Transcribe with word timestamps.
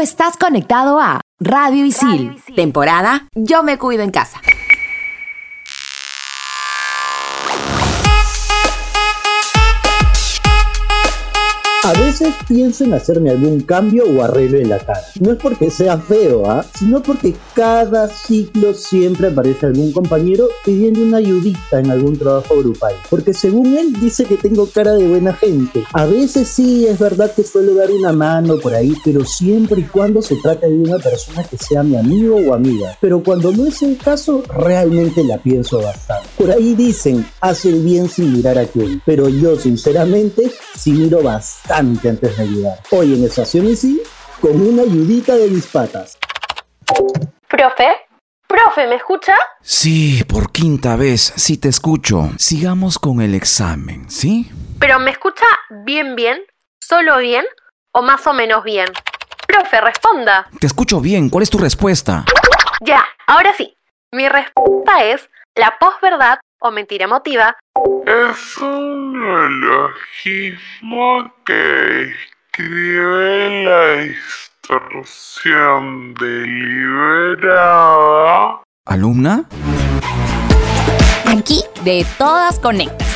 estás 0.00 0.36
conectado 0.36 0.98
a 0.98 1.20
Radio 1.38 1.84
Isil, 1.84 2.42
temporada 2.56 3.28
Yo 3.34 3.62
me 3.62 3.78
cuido 3.78 4.02
en 4.02 4.10
casa. 4.10 4.40
A 11.82 11.94
veces 11.94 12.34
pienso 12.46 12.84
en 12.84 12.92
hacerme 12.92 13.30
algún 13.30 13.60
cambio 13.62 14.04
o 14.04 14.22
arreglo 14.22 14.58
en 14.58 14.68
la 14.68 14.78
cara. 14.78 15.00
No 15.18 15.32
es 15.32 15.38
porque 15.38 15.70
sea 15.70 15.96
feo, 15.96 16.44
¿ah? 16.44 16.62
sino 16.78 17.02
porque 17.02 17.34
cada 17.54 18.06
ciclo 18.06 18.74
siempre 18.74 19.28
aparece 19.28 19.64
algún 19.64 19.90
compañero 19.90 20.48
pidiendo 20.62 21.00
una 21.00 21.16
ayudita 21.16 21.80
en 21.80 21.90
algún 21.90 22.18
trabajo 22.18 22.58
grupal. 22.58 22.94
Porque 23.08 23.32
según 23.32 23.78
él 23.78 23.94
dice 23.98 24.26
que 24.26 24.36
tengo 24.36 24.66
cara 24.66 24.92
de 24.92 25.08
buena 25.08 25.32
gente. 25.32 25.82
A 25.94 26.04
veces 26.04 26.48
sí 26.48 26.86
es 26.86 26.98
verdad 26.98 27.32
que 27.34 27.44
suelo 27.44 27.74
dar 27.74 27.90
una 27.90 28.12
mano 28.12 28.58
por 28.58 28.74
ahí, 28.74 28.94
pero 29.02 29.24
siempre 29.24 29.80
y 29.80 29.84
cuando 29.84 30.20
se 30.20 30.36
trata 30.36 30.66
de 30.66 30.76
una 30.76 30.98
persona 30.98 31.44
que 31.44 31.56
sea 31.56 31.82
mi 31.82 31.96
amigo 31.96 32.36
o 32.36 32.52
amiga. 32.52 32.98
Pero 33.00 33.22
cuando 33.22 33.52
no 33.52 33.64
es 33.64 33.80
el 33.80 33.96
caso, 33.96 34.42
realmente 34.54 35.24
la 35.24 35.38
pienso 35.38 35.80
bastante. 35.80 36.28
Por 36.36 36.50
ahí 36.50 36.74
dicen, 36.74 37.26
hace 37.40 37.70
el 37.70 37.82
bien 37.82 38.10
sin 38.10 38.34
mirar 38.34 38.58
a 38.58 38.66
quién. 38.66 39.00
Pero 39.06 39.30
yo 39.30 39.56
sinceramente 39.56 40.52
sí 40.76 40.92
miro 40.92 41.22
bastante 41.22 41.69
antes 41.70 42.20
de 42.20 42.42
ayudar. 42.42 42.78
Hoy 42.90 43.14
en 43.14 43.24
Estación 43.24 43.66
y 43.66 43.76
sí, 43.76 44.02
con 44.40 44.60
una 44.60 44.82
ayudita 44.82 45.36
de 45.36 45.48
mis 45.48 45.66
patas. 45.66 46.18
¿Profe? 47.48 47.88
¿Profe, 48.46 48.86
me 48.88 48.96
escucha? 48.96 49.36
Sí, 49.62 50.24
por 50.24 50.50
quinta 50.50 50.96
vez, 50.96 51.32
sí 51.36 51.56
te 51.56 51.68
escucho. 51.68 52.30
Sigamos 52.36 52.98
con 52.98 53.20
el 53.20 53.34
examen, 53.34 54.10
¿sí? 54.10 54.50
¿Pero 54.80 54.98
me 54.98 55.10
escucha 55.10 55.46
bien, 55.84 56.16
bien? 56.16 56.38
¿Solo 56.80 57.18
bien? 57.18 57.44
¿O 57.92 58.02
más 58.02 58.26
o 58.26 58.32
menos 58.32 58.64
bien? 58.64 58.86
Profe, 59.46 59.80
responda. 59.80 60.48
Te 60.58 60.66
escucho 60.66 61.00
bien, 61.00 61.30
¿cuál 61.30 61.42
es 61.42 61.50
tu 61.50 61.58
respuesta? 61.58 62.24
Ya, 62.80 63.04
ahora 63.26 63.52
sí. 63.56 63.76
Mi 64.12 64.28
respuesta 64.28 65.04
es 65.04 65.28
la 65.54 65.76
posverdad 65.78 66.38
o 66.60 66.70
mentira 66.70 67.04
emotiva 67.04 67.56
es 68.06 68.56
un 68.58 69.20
neologismo 69.20 71.32
que 71.44 72.12
escribe 72.12 73.64
la 73.64 73.96
distorsión 74.68 76.14
deliberada. 76.14 78.62
¿Alumna? 78.86 79.44
Aquí 81.26 81.64
de 81.84 82.06
todas 82.18 82.58
conectas. 82.58 83.08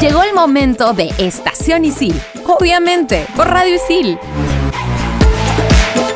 Llegó 0.00 0.22
el 0.22 0.32
momento 0.32 0.94
de 0.94 1.10
Estación 1.18 1.84
Isil, 1.84 2.18
obviamente 2.46 3.26
por 3.36 3.48
Radio 3.48 3.74
Isil. 3.74 4.18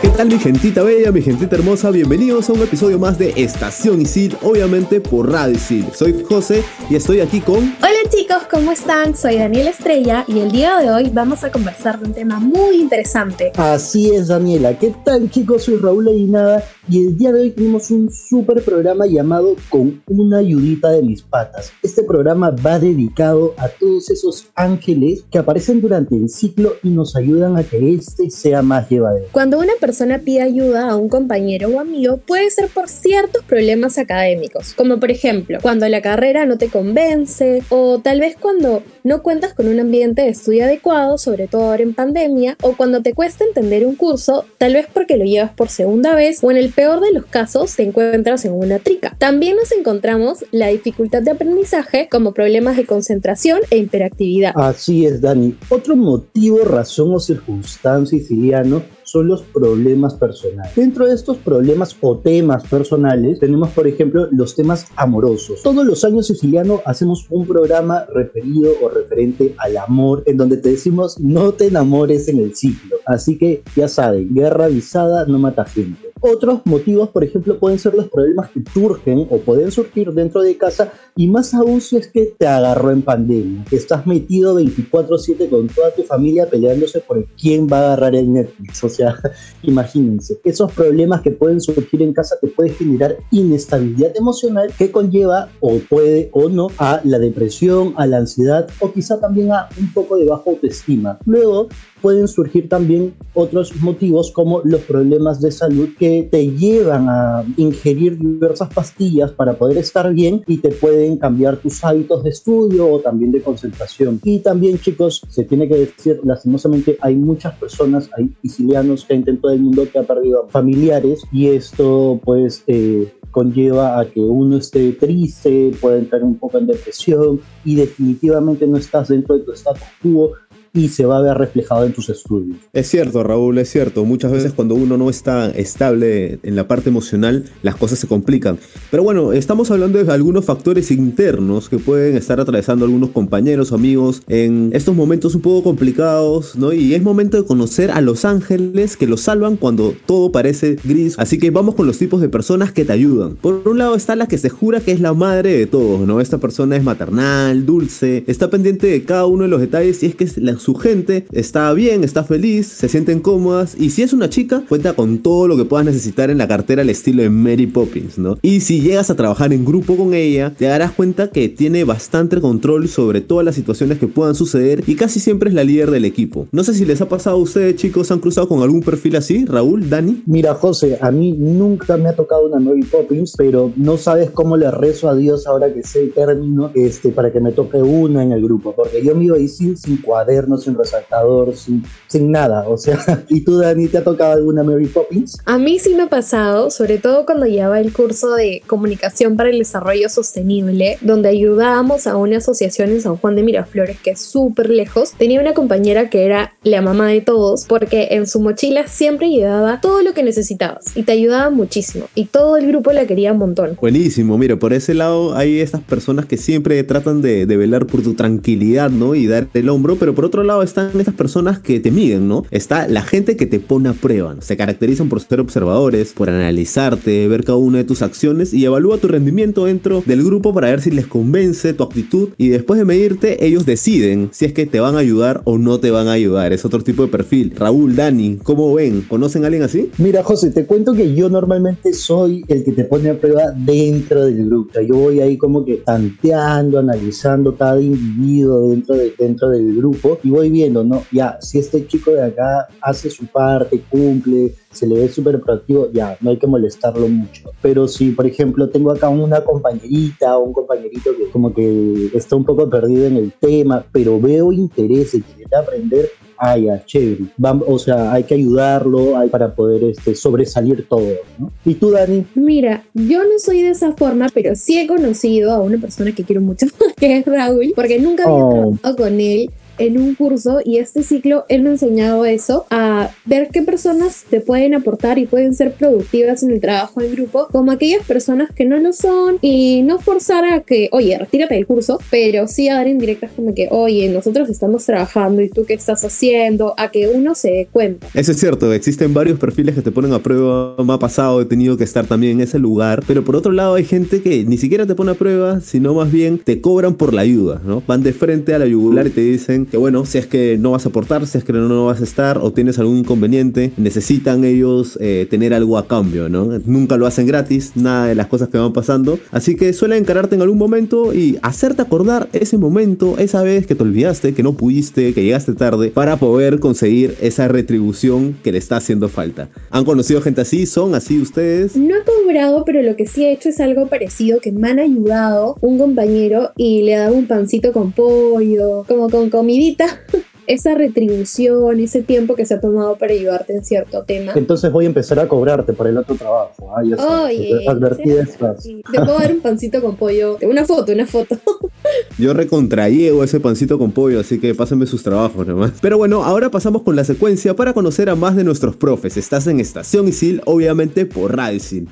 ¿Qué 0.05 0.11
tal 0.11 0.29
mi 0.29 0.39
gentita 0.39 0.83
bella, 0.83 1.11
mi 1.11 1.23
gentita 1.23 1.57
hermosa? 1.57 1.91
Bienvenidos 1.91 2.51
a 2.51 2.53
un 2.53 2.61
episodio 2.61 2.99
más 2.99 3.17
de 3.19 3.33
Estación 3.37 4.03
Isil, 4.03 4.37
obviamente 4.43 5.01
por 5.01 5.33
Radio 5.33 5.55
Isil. 5.55 5.87
Soy 5.95 6.23
José 6.29 6.63
y 6.91 6.97
estoy 6.97 7.21
aquí 7.21 7.41
con... 7.41 7.57
Hola 7.57 8.11
chicos, 8.11 8.43
¿cómo 8.51 8.71
están? 8.71 9.17
Soy 9.17 9.39
Daniela 9.39 9.71
Estrella 9.71 10.27
y 10.29 10.41
el 10.41 10.53
día 10.53 10.77
de 10.77 10.91
hoy 10.91 11.09
vamos 11.09 11.43
a 11.43 11.51
conversar 11.51 11.99
de 11.99 12.09
un 12.09 12.13
tema 12.13 12.39
muy 12.39 12.83
interesante. 12.83 13.53
Así 13.57 14.11
es 14.11 14.29
Daniela, 14.29 14.79
¿qué 14.79 14.95
tal 15.07 15.31
chicos? 15.31 15.63
Soy 15.63 15.79
Raúl 15.79 16.07
Aguinada 16.07 16.63
y 16.87 17.07
el 17.07 17.17
día 17.17 17.33
de 17.33 17.41
hoy 17.41 17.51
tenemos 17.53 17.91
un 17.91 18.13
súper 18.13 18.63
programa 18.63 19.07
llamado 19.07 19.57
Con 19.71 20.03
una 20.07 20.37
ayudita 20.37 20.91
de 20.91 21.01
mis 21.01 21.23
patas. 21.23 21.73
Este 21.83 22.03
programa 22.03 22.51
va 22.51 22.79
dedicado 22.79 23.55
a 23.57 23.69
todos 23.69 24.11
esos 24.11 24.49
ángeles 24.55 25.25
que 25.31 25.39
aparecen 25.39 25.81
durante 25.81 26.15
el 26.15 26.29
ciclo 26.29 26.75
y 26.83 26.91
nos 26.91 27.17
ayudan 27.17 27.57
a 27.57 27.63
que 27.63 27.95
este 27.95 28.29
sea 28.29 28.61
más 28.61 28.91
llevadero. 28.91 29.29
Cuando 29.33 29.59
una 29.59 29.73
persona 29.81 29.94
persona 29.95 30.19
pide 30.19 30.43
ayuda 30.43 30.91
a 30.91 30.97
un 30.97 31.09
compañero 31.09 31.69
o 31.69 31.79
amigo 31.79 32.17
puede 32.17 32.51
ser 32.51 32.69
por 32.69 32.89
ciertos 32.89 33.45
problemas 33.45 33.97
académicos, 33.97 34.75
como 34.75 34.99
por 34.99 35.13
ejemplo 35.13 35.61
cuando 35.63 35.89
la 35.89 36.03
carrera 36.03 36.47
no 36.47 36.59
te 36.59 36.67
convence 36.67 37.63
o 37.69 38.01
tal 38.01 38.19
vez 38.19 38.37
cuando 38.37 38.83
no 39.05 39.23
cuentas 39.23 39.55
con 39.55 39.69
un 39.69 39.79
ambiente 39.79 40.23
de 40.23 40.31
estudio 40.31 40.65
adecuado, 40.65 41.17
sobre 41.17 41.47
todo 41.47 41.67
ahora 41.67 41.85
en 41.85 41.95
pandemia, 41.95 42.57
o 42.63 42.77
cuando 42.77 43.03
te 43.03 43.15
cuesta 43.15 43.45
entender 43.45 43.87
un 43.87 43.95
curso, 43.95 44.47
tal 44.59 44.73
vez 44.73 44.89
porque 44.93 45.17
lo 45.17 45.25
llevas 45.25 45.53
por 45.53 45.69
segunda 45.69 46.17
vez 46.17 46.43
o 46.43 46.51
en 46.51 46.57
el 46.57 46.73
peor 46.73 47.01
de 47.01 47.13
los 47.13 47.27
casos 47.27 47.77
te 47.77 47.85
encuentras 47.85 48.45
en 48.45 48.55
una 48.55 48.81
trica. 48.81 49.15
También 49.17 49.57
nos 49.57 49.71
encontramos 49.71 50.45
la 50.51 50.69
dificultad 50.69 51.23
de 51.23 51.31
aprendizaje 51.31 52.09
como 52.11 52.35
problemas 52.35 52.77
de 52.77 52.85
concentración 52.85 53.61
e 53.71 53.79
hiperactividad. 53.79 54.55
Así 54.57 55.07
es, 55.07 55.21
Dani. 55.21 55.57
Otro 55.69 55.95
motivo, 55.95 56.65
razón 56.65 57.15
o 57.15 57.21
circunstancia 57.21 58.19
siciliano 58.19 58.83
son 59.05 59.29
los 59.29 59.43
problemas 59.43 60.15
personales. 60.15 60.75
Dentro 60.75 61.07
de 61.07 61.15
estos 61.15 61.37
problemas 61.39 61.97
o 62.01 62.19
temas 62.19 62.67
personales 62.67 63.39
tenemos, 63.39 63.71
por 63.71 63.87
ejemplo, 63.87 64.29
los 64.31 64.55
temas 64.55 64.87
amorosos. 64.97 65.63
Todos 65.63 65.85
los 65.85 66.05
años 66.05 66.27
siciliano 66.27 66.81
hacemos 66.85 67.27
un 67.31 67.47
programa 67.47 68.07
referido 68.13 68.73
o 68.83 68.89
referente 68.89 69.55
al 69.59 69.77
amor 69.77 70.23
en 70.27 70.37
donde 70.37 70.57
te 70.57 70.71
decimos 70.71 71.21
no 71.21 71.53
te 71.53 71.67
enamores 71.67 72.29
en 72.29 72.39
el 72.39 72.55
ciclo. 72.55 72.97
Así 73.07 73.39
que 73.39 73.63
ya 73.77 73.89
saben, 73.89 74.35
guerra 74.35 74.67
avisada 74.67 75.27
no 75.27 75.39
mata 75.39 75.65
gente. 75.65 76.14
Otros 76.27 76.63
motivos, 76.65 77.11
por 77.11 77.23
ejemplo, 77.23 77.59
pueden 77.59 77.79
ser 77.79 77.93
los 77.93 78.09
problemas 78.09 78.49
que 78.49 78.63
surgen 78.73 79.27
o 79.29 79.37
pueden 79.41 79.71
surgir 79.71 80.11
dentro 80.11 80.41
de 80.41 80.57
casa 80.57 80.91
y 81.15 81.29
más 81.29 81.53
aún 81.53 81.83
si 81.83 81.99
es 81.99 82.09
que 82.09 82.35
te 82.39 82.47
agarró 82.47 82.93
en 82.93 83.03
pandemia, 83.03 83.67
que 83.69 83.77
estás 83.77 84.07
metido 84.07 84.55
24/7 84.55 85.51
con 85.51 85.69
toda 85.69 85.91
tu 85.95 86.03
familia 86.03 86.49
peleándose 86.49 87.01
por 87.01 87.27
quién 87.39 87.69
va 87.71 87.77
a 87.77 87.85
agarrar 87.89 88.15
el 88.15 88.33
Netflix. 88.33 88.83
O 88.85 88.89
sea, 88.89 89.15
imagínense, 89.63 90.41
esos 90.45 90.73
problemas 90.73 91.21
que 91.21 91.31
pueden 91.31 91.61
surgir 91.61 92.01
en 92.01 92.15
casa 92.15 92.37
te 92.41 92.49
pueden 92.49 92.73
generar 92.73 93.19
inestabilidad 93.31 94.17
emocional 94.17 94.73
que 94.79 94.91
conlleva 94.91 95.51
o 95.61 95.79
puede 95.79 96.31
o 96.33 96.49
no 96.49 96.69
a 96.79 97.03
la 97.05 97.19
depresión, 97.19 97.93
a 97.99 98.07
la 98.07 98.17
ansiedad 98.17 98.67
o 98.81 98.91
quizá 98.91 99.21
también 99.21 99.53
a 99.53 99.69
un 99.79 99.93
poco 99.93 100.17
de 100.17 100.25
baja 100.25 100.45
autoestima. 100.47 101.19
Luego, 101.27 101.69
pueden 102.05 102.29
surgir 102.29 102.69
también 102.69 103.15
otros 103.33 103.75
motivos 103.77 104.31
como 104.31 104.61
los 104.63 104.83
problemas 104.83 105.41
de 105.41 105.51
salud 105.51 105.89
que 105.99 106.29
te 106.31 106.51
llevan 106.51 107.09
a 107.09 107.43
ingerir 107.57 108.19
diversas 108.19 108.69
pastillas 108.75 109.33
para 109.33 109.55
poder 109.55 109.79
estar 109.79 110.13
bien 110.13 110.45
y 110.47 110.59
te 110.59 110.69
pueden 110.69 111.17
cambiar 111.17 111.57
tus 111.57 111.83
hábitos 111.83 112.23
de 112.23 112.29
estudio 112.29 112.91
o 112.91 113.01
también 113.01 113.33
de 113.33 113.41
concentración. 113.41 114.21
Y 114.23 114.41
también 114.41 114.79
chicos, 114.79 115.23
se 115.31 115.45
tiene 115.45 115.67
que 115.67 115.77
decir, 115.77 116.21
lastimosamente 116.25 116.99
hay 117.01 117.17
muchas 117.17 117.55
personas, 117.55 118.11
hay 118.15 118.29
sicilianos, 118.43 119.07
gente 119.07 119.31
en 119.31 119.41
todo 119.41 119.53
el 119.53 119.61
mundo 119.61 119.89
que 119.91 119.99
ha 119.99 120.03
perdido 120.03 120.47
familiares 120.51 121.23
y 121.33 121.47
esto 121.47 122.21
pues... 122.23 122.65
Eh, 122.67 123.15
conlleva 123.35 123.99
a 123.99 124.07
que 124.07 124.21
uno 124.21 124.59
esté 124.59 124.93
triste, 124.93 125.73
puede 125.81 125.99
entrar 125.99 126.23
un 126.23 126.39
poco 126.39 126.57
en 126.57 126.69
depresión 126.69 127.41
y 127.65 127.75
definitivamente 127.75 128.65
no 128.65 128.77
estás 128.77 129.09
dentro 129.09 129.37
de 129.37 129.45
tu 129.45 129.51
status 129.51 129.83
quo 130.01 130.35
y 130.75 130.89
se 130.89 131.07
va 131.07 131.19
a 131.19 131.23
ver 131.23 131.39
reflejado 131.39 131.85
en 131.85 131.93
tus 131.93 132.09
estudios. 132.11 132.59
Es 132.73 132.89
cierto, 132.89 133.23
Raúl, 133.23 133.59
es 133.59 133.71
cierto. 133.71 134.05
Muchas 134.05 134.33
veces 134.33 134.53
cuando 134.53 134.75
uno 134.75 134.99
no 134.99 135.09
está 135.09 135.49
estable 135.51 136.41
en 136.43 136.57
la 136.57 136.67
parte 136.67 136.91
emocional, 136.91 137.45
las 137.63 137.77
cosas 137.77 138.01
se 138.01 138.09
complican. 138.09 138.59
Pero 138.91 139.05
bueno, 139.05 139.33
estamos 139.33 139.71
hablando 139.71 140.03
de 140.03 140.13
algunos 140.13 140.45
factores 140.45 140.91
internos 140.91 141.69
que 141.69 141.79
pueden 141.79 142.17
estar 142.17 142.41
atravesando 142.41 142.85
algunos 142.85 143.11
compañeros, 143.11 143.73
amigos, 143.73 144.23
en 144.27 144.71
estos 144.75 144.97
momentos 144.97 145.37
un 145.37 145.43
poco 145.43 145.63
complicados, 145.63 146.57
¿no? 146.57 146.73
Y 146.73 146.95
es 146.95 147.03
momento 147.03 147.37
de 147.37 147.45
conocer 147.47 147.93
a 147.93 148.01
los 148.01 148.25
ángeles 148.25 148.97
que 148.97 149.07
los 149.07 149.21
salvan 149.21 149.57
cuando 149.57 149.95
todo 150.07 150.33
parece 150.33 150.77
gris. 150.83 151.15
Así 151.19 151.39
que 151.39 151.51
vamos 151.51 151.77
con 151.77 151.87
los 151.87 151.99
tipos 151.99 152.21
de 152.21 152.29
personas 152.29 152.73
que 152.73 152.85
te 152.85 152.93
ayudan. 152.93 153.37
Por 153.37 153.63
un 153.69 153.79
lado 153.79 153.95
está 153.95 154.17
la 154.17 154.27
que 154.27 154.39
se 154.39 154.49
jura 154.49 154.81
que 154.81 154.91
es 154.91 155.01
la 155.01 155.15
madre 155.15 155.57
de 155.57 155.67
todos, 155.67 156.01
¿no? 156.01 156.21
Esta 156.21 156.39
persona 156.39 156.77
es 156.77 156.83
maternal, 156.83 157.65
dulce, 157.65 158.25
está 158.27 158.51
pendiente 158.51 158.89
de 158.89 159.05
cada 159.05 159.27
uno 159.27 159.45
de 159.45 159.49
los 159.49 159.61
detalles 159.61 160.03
y 160.03 160.07
es 160.07 160.17
que 160.17 160.29
la 160.41 160.51
su 160.65 160.75
gente 160.75 161.27
está 161.31 161.71
bien, 161.75 162.05
está 162.05 162.25
feliz, 162.25 162.67
se 162.69 162.89
sienten 162.89 163.21
cómodas 163.21 163.77
y 163.79 163.91
si 163.91 164.01
es 164.01 164.15
una 164.15 164.31
chica, 164.31 164.65
cuenta 164.67 164.95
con 164.95 165.19
todo 165.19 165.47
lo 165.47 165.59
que 165.59 165.67
puedas 165.67 165.85
necesitar 165.85 166.31
en 166.31 166.39
la 166.39 166.49
cartera 166.49 166.81
al 166.81 166.89
estilo 166.89 167.23
de 167.23 167.29
Mary 167.29 167.67
Poppins, 167.67 168.17
¿no? 168.17 168.39
Y 168.41 168.61
si 168.61 168.81
llegas 168.81 169.11
a 169.11 169.15
trabajar 169.15 169.53
en 169.53 169.67
grupo 169.67 169.95
con 169.95 170.15
ella, 170.15 170.55
te 170.57 170.65
darás 170.65 170.93
cuenta 170.93 171.29
que 171.29 171.51
tiene 171.51 171.85
bastante 171.85 172.41
control 172.41 172.89
sobre 172.89 173.21
todas 173.21 173.45
las 173.45 173.57
situaciones 173.57 173.99
que 173.99 174.07
puedan 174.07 174.35
suceder 174.35 174.83
y 174.87 174.95
casi 174.95 175.21
siempre 175.21 175.51
es 175.51 175.55
la 175.55 175.65
líder 175.65 175.91
del 175.91 176.07
equipo. 176.07 176.49
No 176.51 176.65
sé 176.65 176.73
si 176.73 176.87
les 176.87 177.03
ha 177.03 177.11
pasado 177.11 177.37
a 177.37 177.41
ustedes, 177.41 177.77
chicos, 177.77 178.11
han 178.11 178.21
cruzado 178.21 178.49
con 178.49 178.63
algún 178.63 178.81
perfil 178.81 179.17
así, 179.17 179.45
Raúl, 179.45 179.91
Dani. 179.91 180.23
Mira, 180.25 180.55
José, 180.55 180.97
a 180.99 181.11
mí 181.11 181.33
nunca 181.33 181.99
me 181.99 182.09
ha 182.09 182.17
tocado 182.17 182.47
una 182.47 182.59
Mary 182.59 182.85
Poppins, 182.85 183.35
pero 183.37 183.71
no 183.77 183.99
sabes 183.99 184.31
cómo 184.31 184.57
le 184.57 184.71
rezo 184.71 185.11
a 185.11 185.15
Dios 185.15 185.47
ahora 185.47 185.75
que 185.75 185.83
sé 185.83 186.05
el 186.05 186.13
término 186.15 186.71
este, 186.75 187.11
para 187.11 187.31
que 187.31 187.41
me 187.41 187.53
toque 187.53 187.83
una 187.83 188.23
en 188.23 188.33
el 188.33 188.43
grupo, 188.43 188.75
porque 188.75 189.05
yo 189.05 189.15
me 189.15 189.25
iba 189.25 189.37
a 189.37 189.41
ir 189.41 189.51
sin 189.51 189.99
cuaderno 190.03 190.54
cuaderno, 190.55 190.59
sin 190.59 190.77
resaltador, 190.77 191.57
sin, 191.57 191.85
sin 192.09 192.31
nada. 192.31 192.69
O 192.69 192.77
sea, 192.77 192.99
¿y 193.29 193.41
tú, 193.43 193.59
Dani, 193.59 193.89
te 193.89 193.99
ha 193.99 194.05
tocado 194.05 194.33
alguna 194.33 194.63
Mary 194.63 194.87
Poppins? 194.87 195.39
A 195.45 195.59
mí 195.59 195.79
sí 195.79 195.95
me 195.95 196.05
ha 196.05 196.09
pasado, 196.09 196.71
sobre 196.71 196.99
todo 196.99 197.27
cuando 197.27 197.47
llevaba 197.47 197.81
el 197.81 197.93
curso 197.93 198.35
de 198.35 198.63
comunicación 198.67 199.37
para 199.37 199.51
el 199.51 199.59
desarrollo 199.59 200.09
sostenible, 200.09 200.99
donde 201.01 201.29
ayudábamos 201.29 202.07
a 202.07 202.17
una 202.17 202.39
asociación 202.39 202.91
en 202.91 203.01
San 203.01 203.17
Juan 203.17 203.37
de 203.37 203.43
Miraflores 203.43 203.99
que 204.01 204.11
es 204.11 204.21
súper 204.21 204.71
lejos. 204.71 205.13
Tenía 205.13 205.41
una 205.41 205.55
compañera 205.55 206.11
que 206.11 206.25
era 206.25 206.55
la 206.63 206.83
mamá 206.83 207.09
de 207.09 207.21
todos, 207.21 207.65
porque 207.67 208.09
en 208.13 208.27
su 208.27 208.41
mochila 208.41 208.87
siempre 208.87 209.29
llevaba 209.29 209.81
todo 209.81 210.03
lo 210.03 210.15
que 210.15 210.23
necesitabas 210.23 210.97
y 210.97 211.03
te 211.03 211.13
ayudaba 211.13 211.51
muchísimo. 211.51 212.07
Y 212.15 212.27
todo 212.27 212.57
el 212.57 212.67
grupo 212.67 212.93
la 212.93 213.07
quería 213.07 213.33
un 213.33 213.39
montón. 213.39 213.77
Buenísimo, 213.81 214.39
mira, 214.39 214.57
por 214.57 214.73
ese 214.73 214.95
lado 214.95 215.35
hay 215.35 215.61
estas 215.61 215.83
personas 215.83 216.27
que 216.27 216.37
siempre 216.37 216.83
tratan 216.85 217.23
de, 217.23 217.47
de 217.47 217.57
velar 217.57 217.87
por 217.87 218.03
tu 218.03 218.15
tranquilidad, 218.15 218.91
¿no? 218.91 219.15
Y 219.15 219.27
darte 219.27 219.61
el 219.61 219.69
hombro, 219.69 219.97
pero 219.97 220.15
por 220.15 220.25
otro 220.25 220.44
lado 220.47 220.63
están 220.63 220.91
estas 220.99 221.15
personas 221.15 221.59
que 221.59 221.81
te 221.81 221.91
miden, 221.91 222.29
¿no? 222.29 222.45
Está 222.51 222.89
la 222.89 223.03
gente 223.03 223.37
que 223.37 223.47
te 223.47 223.61
pone 223.61 223.89
a 223.89 223.93
prueba, 223.93 224.35
¿no? 224.35 224.43
se 224.43 224.57
caracterizan 224.57 225.09
por 225.09 225.21
ser 225.21 225.41
observadores, 225.41 226.13
por 226.13 226.29
analizarte, 226.29 227.27
ver 227.29 227.45
cada 227.45 227.59
una 227.59 227.79
de 227.79 227.85
tus 227.85 228.03
acciones 228.03 228.53
y 228.53 228.65
evalúa 228.65 228.99
tu 228.99 229.09
rendimiento 229.09 229.65
dentro 229.65 230.03
del 230.07 230.23
grupo 230.23 230.53
para 230.53 230.69
ver 230.69 230.81
si 230.81 230.91
les 230.91 231.07
convence 231.07 231.73
tu 231.73 231.83
actitud 231.83 232.31
y 232.37 232.49
después 232.49 232.79
de 232.79 232.85
medirte 232.85 233.47
ellos 233.47 233.67
deciden 233.67 234.29
si 234.33 234.45
es 234.45 234.53
que 234.53 234.67
te 234.67 234.81
van 234.81 234.97
a 234.97 234.99
ayudar 234.99 235.43
o 235.45 235.59
no 235.59 235.81
te 235.81 235.91
van 235.91 236.09
a 236.09 236.13
ayudar. 236.13 236.53
Es 236.53 236.65
otro 236.65 236.83
tipo 236.83 237.03
de 237.03 237.09
perfil. 237.09 237.53
Raúl, 237.57 237.97
Dani, 237.97 238.39
¿cómo 238.43 238.75
ven? 238.75 239.03
¿Conocen 239.03 239.45
a 239.45 239.47
alguien 239.47 239.63
así? 239.63 239.91
Mira, 239.99 240.23
José, 240.23 240.51
te 240.51 240.67
cuento 240.67 240.93
que 240.93 241.15
yo 241.15 241.29
normalmente 241.29 241.93
soy 241.93 242.45
el 242.49 242.65
que 242.65 242.73
te 242.73 242.85
pone 242.85 243.11
a 243.11 243.19
prueba 243.19 243.53
dentro 243.57 244.25
del 244.27 244.47
grupo. 244.47 244.71
O 244.71 244.73
sea, 244.73 244.83
yo 244.83 244.97
voy 244.97 245.21
ahí 245.21 245.37
como 245.37 245.65
que 245.65 245.77
tanteando, 245.77 246.79
analizando 246.79 247.57
cada 247.57 247.81
individuo 247.81 248.69
dentro, 248.69 248.97
de, 248.97 249.15
dentro 249.19 249.49
del 249.51 249.77
grupo 249.77 250.19
y 250.23 250.31
voy 250.35 250.51
viendo, 250.51 250.83
¿no? 250.85 251.05
Ya, 251.13 251.39
si 251.41 251.59
este 251.59 251.87
chico 251.87 252.11
de 252.11 252.23
acá 252.25 252.67
hace 252.81 253.09
su 253.11 253.27
parte, 253.27 253.81
cumple, 253.89 254.53
se 254.73 254.87
le 254.87 254.97
ve 255.01 255.09
súper 255.09 255.41
proactivo, 255.41 255.89
ya, 255.93 256.17
no 256.21 256.31
hay 256.31 256.37
que 256.39 256.47
molestarlo 256.47 257.09
mucho. 257.09 257.51
Pero 257.63 257.87
si, 257.89 258.11
por 258.11 258.27
ejemplo, 258.27 258.69
tengo 258.69 258.91
acá 258.91 259.09
una 259.09 259.41
compañerita 259.43 260.37
o 260.37 260.45
un 260.45 260.53
compañerito 260.53 261.17
que 261.17 261.31
como 261.31 261.55
que 261.55 262.11
está 262.15 262.37
un 262.37 262.45
poco 262.45 262.69
perdido 262.69 263.07
en 263.07 263.17
el 263.17 263.33
tema, 263.33 263.85
pero 263.93 264.21
veo 264.21 264.53
interés 264.53 265.15
y 265.15 265.23
quiere 265.23 265.57
aprender, 265.57 266.11
ah, 266.39 266.59
ya, 266.59 266.85
chévere. 266.85 267.27
O 267.67 267.79
sea, 267.79 268.13
hay 268.13 268.25
que 268.25 268.35
ayudarlo 268.35 269.17
hay 269.17 269.29
para 269.29 269.55
poder 269.55 269.85
este, 269.85 270.15
sobresalir 270.17 270.87
todo, 270.89 271.07
¿no? 271.39 271.53
¿Y 271.65 271.75
tú, 271.75 271.91
Dani? 271.93 272.27
Mira, 272.35 272.83
yo 272.95 273.23
no 273.23 273.39
soy 273.39 273.63
de 273.63 273.71
esa 273.71 273.93
forma, 273.93 274.27
pero 274.35 274.57
sí 274.57 274.79
he 274.79 274.87
conocido 274.89 275.53
a 275.53 275.61
una 275.61 275.79
persona 275.79 276.13
que 276.13 276.25
quiero 276.25 276.41
mucho, 276.41 276.67
que 276.97 277.19
es 277.19 277.25
Raúl, 277.27 277.73
porque 277.77 278.01
nunca 278.01 278.25
había 278.25 278.45
Oh. 278.45 278.51
trabajado 278.51 278.97
con 278.97 279.21
él 279.21 279.51
en 279.79 279.99
un 279.99 280.15
curso 280.15 280.61
y 280.65 280.79
este 280.79 281.03
ciclo 281.03 281.45
él 281.49 281.63
me 281.63 281.71
ha 281.71 281.73
enseñado 281.73 282.25
eso, 282.25 282.67
a 282.71 283.11
ver 283.25 283.49
qué 283.53 283.63
personas 283.63 284.25
te 284.29 284.41
pueden 284.41 284.75
aportar 284.75 285.19
y 285.19 285.27
pueden 285.27 285.55
ser 285.55 285.73
productivas 285.73 286.43
en 286.43 286.51
el 286.51 286.61
trabajo 286.61 287.01
en 287.01 287.13
grupo, 287.13 287.49
como 287.51 287.73
aquellas 287.73 288.05
personas 288.07 288.51
que 288.55 288.65
no 288.65 288.79
lo 288.79 288.93
son 288.93 289.39
y 289.41 289.83
no 289.83 289.99
forzar 289.99 290.45
a 290.45 290.61
que, 290.61 290.89
oye, 290.93 291.19
retírate 291.19 291.55
del 291.55 291.67
curso, 291.67 291.99
pero 292.11 292.47
sí 292.49 292.69
a 292.69 292.77
dar 292.77 292.89
indirectas 292.89 293.31
como 293.35 293.55
que, 293.55 293.69
oye, 293.71 294.09
nosotros 294.09 294.49
estamos 294.49 294.85
trabajando 294.85 295.43
y 295.43 295.49
tú 295.49 295.65
qué 295.65 295.75
estás 295.75 296.05
haciendo, 296.05 296.75
a 296.77 296.91
que 296.91 297.09
uno 297.09 297.35
se 297.35 297.51
dé 297.51 297.69
cuenta. 297.71 298.07
Eso 298.15 298.33
es 298.33 298.39
cierto, 298.39 298.73
existen 298.73 299.15
varios 299.15 299.39
perfiles 299.39 299.75
que 299.75 299.83
te 299.83 299.91
ponen 299.91 300.13
a 300.13 300.23
prueba. 300.23 300.77
Me 300.83 300.93
ha 300.93 300.99
pasado, 300.99 301.41
he 301.41 301.45
tenido 301.45 301.77
que 301.77 301.85
estar 301.85 302.07
también 302.07 302.35
en 302.35 302.41
ese 302.43 302.59
lugar. 302.59 303.03
Pero 303.07 303.25
por 303.25 303.37
otro 303.37 303.53
lado, 303.53 303.75
hay 303.75 303.85
gente 303.85 304.23
que 304.23 304.45
ni 304.45 304.59
siquiera 304.59 304.87
te 304.87 304.95
pone 304.95 305.13
a 305.13 305.15
prueba, 305.15 305.61
sino 305.61 305.95
más 305.95 306.11
bien 306.11 306.39
te 306.39 306.61
cobran 306.61 306.95
por 306.95 307.15
la 307.15 307.23
ayuda, 307.23 307.61
¿no? 307.65 307.83
Van 307.87 308.03
de 308.03 308.13
frente 308.13 308.55
a 308.55 308.59
la 308.59 308.67
yugular 308.67 309.07
y 309.07 309.11
te 309.11 309.21
dicen 309.21 309.64
que, 309.67 309.77
bueno, 309.77 310.05
si 310.05 310.19
es 310.19 310.27
que 310.27 310.57
no 310.59 310.73
vas 310.73 310.87
a 310.87 310.89
aportar, 310.89 311.27
si 311.27 311.39
es 311.39 311.45
que 311.45 311.53
no, 311.53 311.87
vas 311.87 312.01
a 312.01 312.05
estar 312.05 312.39
o 312.39 312.53
tienes 312.53 312.79
algún 312.79 312.99
inconveniente, 312.99 313.73
necesitan 313.77 314.45
ellos 314.45 314.99
eh, 315.01 315.27
tener 315.29 315.55
algo 315.55 315.79
a 315.79 315.87
cambio, 315.87 316.29
¿no? 316.29 316.47
Nunca 316.65 316.97
lo 316.97 317.07
hacen 317.07 317.27
gratis, 317.27 317.73
nada 317.75 318.07
de 318.07 318.15
las 318.15 318.27
cosas 318.27 318.49
que 318.49 318.59
van 318.59 318.73
pasando. 318.73 319.19
Así 319.31 319.57
que 319.57 319.73
suelen 319.73 319.99
encararte 319.99 320.35
en 320.35 320.43
algún 320.43 320.59
momento 320.59 321.15
y 321.15 321.39
hacerte 321.43 321.83
acordar 321.83 322.29
ese 322.33 322.59
momento, 322.59 323.17
esa 323.19 323.43
vez 323.43 323.67
que 323.67 323.75
te 323.75 323.83
olvidaste, 323.83 324.35
que 324.35 324.43
no 324.43 324.55
pudiste, 324.55 325.13
que 325.15 325.23
llegaste 325.23 325.55
tarde, 325.55 325.91
para 325.91 326.17
poder 326.17 326.61
conseguir 326.61 327.17
esa 327.21 327.49
retribución 327.49 328.37
que 328.43 328.53
le 328.53 328.59
está 328.59 328.77
haciendo 328.77 329.09
falta. 329.09 329.49
¿Han 329.71 329.85
conocido 329.85 330.21
gente 330.21 330.41
así? 330.41 330.67
¿Son 330.67 330.95
así 330.95 331.21
ustedes? 331.21 331.77
No 331.77 331.95
he 331.97 332.03
cobrado, 332.05 332.65
pero 332.65 332.83
lo 332.83 332.97
que 332.97 333.07
sí 333.07 333.25
he 333.25 333.33
hecho 333.33 333.49
es 333.49 333.61
algo 333.61 333.89
parecido, 333.89 334.41
que 334.41 334.53
me 334.53 334.71
han 334.71 334.79
ayudado 334.79 335.57
un 335.61 335.79
compañero 335.79 336.51
y 336.57 336.83
le 336.83 336.95
he 336.95 336.97
dado 336.97 337.15
un 337.15 337.27
pancito 337.27 337.73
con 337.73 337.93
pollo, 337.93 338.85
como 338.89 339.09
con 339.11 339.31
comidita. 339.55 339.87
Esa 340.47 340.75
retribución, 340.75 341.81
ese 341.81 342.03
tiempo 342.03 342.35
que 342.35 342.45
se 342.45 342.53
ha 342.53 342.61
tomado 342.61 342.97
para 342.97 343.15
ayudarte 343.15 343.55
en 343.55 343.65
cierto 343.65 344.03
tema. 344.03 344.33
Entonces 344.37 344.71
voy 344.71 344.85
a 344.85 344.89
empezar 344.89 345.19
a 345.19 345.27
cobrarte 345.27 345.73
por 345.73 345.87
el 345.87 345.97
otro 345.97 346.17
trabajo. 346.17 346.71
Ah, 346.77 346.83
ya. 346.85 346.97
Oye, 346.97 347.65
sí, 347.97 348.13
sí. 348.59 348.83
te 348.93 348.99
puedo 348.99 349.19
dar 349.19 349.33
un 349.33 349.41
pancito 349.41 349.81
con 349.81 349.97
pollo. 349.97 350.37
Una 350.43 350.67
foto, 350.67 350.93
una 350.93 351.07
foto. 351.07 351.39
Yo 352.19 352.35
recontrayego 352.35 353.25
ese 353.25 353.41
pancito 353.41 353.79
con 353.79 353.93
pollo, 353.93 354.21
así 354.21 354.39
que 354.39 354.55
pásenme 354.55 354.85
sus 354.85 355.03
trabajos 355.03 355.47
nomás. 355.47 355.73
Pero 355.81 355.97
bueno, 355.97 356.23
ahora 356.23 356.51
pasamos 356.51 356.83
con 356.83 356.95
la 356.95 357.05
secuencia 357.05 357.57
para 357.57 357.73
conocer 357.73 358.11
a 358.11 358.15
más 358.15 358.37
de 358.37 358.45
nuestros 358.45 358.77
profes. 358.77 359.17
Estás 359.17 359.47
en 359.47 359.61
Estación 359.61 360.09
Isil, 360.09 360.43
obviamente 360.45 361.07
por 361.07 361.35
Radio 361.35 361.57
Isil. 361.57 361.89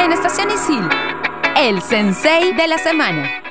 En 0.00 0.10
Estación 0.10 0.48
Isil, 0.50 0.82
el 1.56 1.80
sensei 1.80 2.56
de 2.56 2.66
la 2.66 2.78
semana. 2.78 3.41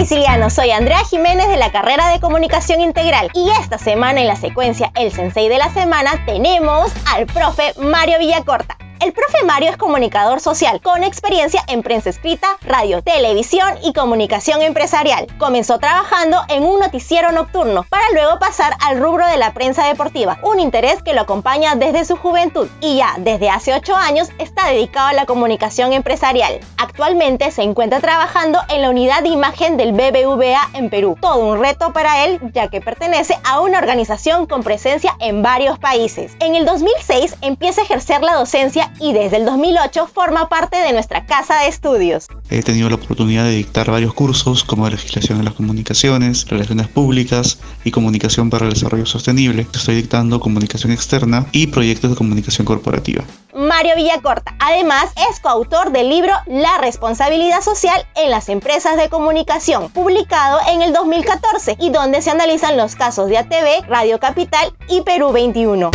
Siciliano, 0.00 0.48
soy 0.48 0.70
Andrea 0.70 1.04
Jiménez 1.04 1.46
de 1.48 1.58
la 1.58 1.70
carrera 1.70 2.08
de 2.08 2.20
Comunicación 2.20 2.80
Integral 2.80 3.30
y 3.34 3.50
esta 3.60 3.76
semana 3.76 4.22
en 4.22 4.28
la 4.28 4.36
secuencia 4.36 4.90
El 4.96 5.12
Sensei 5.12 5.50
de 5.50 5.58
la 5.58 5.68
Semana 5.74 6.12
tenemos 6.24 6.90
al 7.14 7.26
profe 7.26 7.74
Mario 7.78 8.18
Villacorta. 8.18 8.79
El 9.00 9.14
profe 9.14 9.44
Mario 9.46 9.70
es 9.70 9.78
comunicador 9.78 10.40
social 10.40 10.82
con 10.82 11.02
experiencia 11.02 11.64
en 11.68 11.82
prensa 11.82 12.10
escrita, 12.10 12.46
radio, 12.60 13.00
televisión 13.00 13.78
y 13.82 13.94
comunicación 13.94 14.60
empresarial. 14.60 15.26
Comenzó 15.38 15.78
trabajando 15.78 16.36
en 16.50 16.64
un 16.64 16.80
noticiero 16.80 17.32
nocturno 17.32 17.86
para 17.88 18.04
luego 18.12 18.38
pasar 18.38 18.76
al 18.84 19.00
rubro 19.00 19.26
de 19.26 19.38
la 19.38 19.54
prensa 19.54 19.86
deportiva, 19.86 20.38
un 20.42 20.60
interés 20.60 21.02
que 21.02 21.14
lo 21.14 21.22
acompaña 21.22 21.76
desde 21.76 22.04
su 22.04 22.16
juventud 22.16 22.68
y 22.82 22.96
ya 22.96 23.14
desde 23.16 23.48
hace 23.48 23.72
8 23.72 23.96
años 23.96 24.28
está 24.38 24.68
dedicado 24.68 25.08
a 25.08 25.14
la 25.14 25.24
comunicación 25.24 25.94
empresarial. 25.94 26.60
Actualmente 26.76 27.50
se 27.52 27.62
encuentra 27.62 28.00
trabajando 28.00 28.60
en 28.68 28.82
la 28.82 28.90
unidad 28.90 29.22
de 29.22 29.30
imagen 29.30 29.78
del 29.78 29.92
BBVA 29.92 30.72
en 30.74 30.90
Perú. 30.90 31.16
Todo 31.18 31.38
un 31.38 31.58
reto 31.58 31.94
para 31.94 32.26
él 32.26 32.38
ya 32.52 32.68
que 32.68 32.82
pertenece 32.82 33.38
a 33.44 33.60
una 33.60 33.78
organización 33.78 34.44
con 34.44 34.62
presencia 34.62 35.16
en 35.20 35.42
varios 35.42 35.78
países. 35.78 36.32
En 36.40 36.54
el 36.54 36.66
2006 36.66 37.36
empieza 37.40 37.80
a 37.80 37.84
ejercer 37.84 38.20
la 38.20 38.34
docencia 38.34 38.89
y 38.98 39.12
desde 39.12 39.36
el 39.36 39.44
2008 39.44 40.08
forma 40.12 40.48
parte 40.48 40.76
de 40.78 40.92
nuestra 40.92 41.26
casa 41.26 41.60
de 41.60 41.68
estudios. 41.68 42.26
He 42.50 42.62
tenido 42.62 42.88
la 42.88 42.96
oportunidad 42.96 43.44
de 43.44 43.52
dictar 43.52 43.90
varios 43.90 44.14
cursos 44.14 44.64
como 44.64 44.88
legislación 44.88 45.38
en 45.38 45.44
las 45.44 45.54
comunicaciones, 45.54 46.48
relaciones 46.48 46.88
públicas 46.88 47.58
y 47.84 47.90
comunicación 47.90 48.50
para 48.50 48.66
el 48.66 48.72
desarrollo 48.72 49.06
sostenible. 49.06 49.66
Estoy 49.72 49.96
dictando 49.96 50.40
comunicación 50.40 50.92
externa 50.92 51.46
y 51.52 51.68
proyectos 51.68 52.10
de 52.10 52.16
comunicación 52.16 52.66
corporativa. 52.66 53.24
Mario 53.54 53.94
Villacorta. 53.96 54.54
Además, 54.58 55.12
es 55.30 55.40
coautor 55.40 55.92
del 55.92 56.08
libro 56.08 56.32
La 56.46 56.78
responsabilidad 56.78 57.60
social 57.62 58.06
en 58.16 58.30
las 58.30 58.48
empresas 58.48 58.96
de 58.96 59.08
comunicación, 59.08 59.90
publicado 59.90 60.58
en 60.70 60.82
el 60.82 60.92
2014 60.92 61.76
y 61.80 61.90
donde 61.90 62.22
se 62.22 62.30
analizan 62.30 62.76
los 62.76 62.94
casos 62.94 63.28
de 63.28 63.38
ATV, 63.38 63.88
Radio 63.88 64.18
Capital 64.20 64.72
y 64.88 65.02
Perú 65.02 65.32
21. 65.32 65.90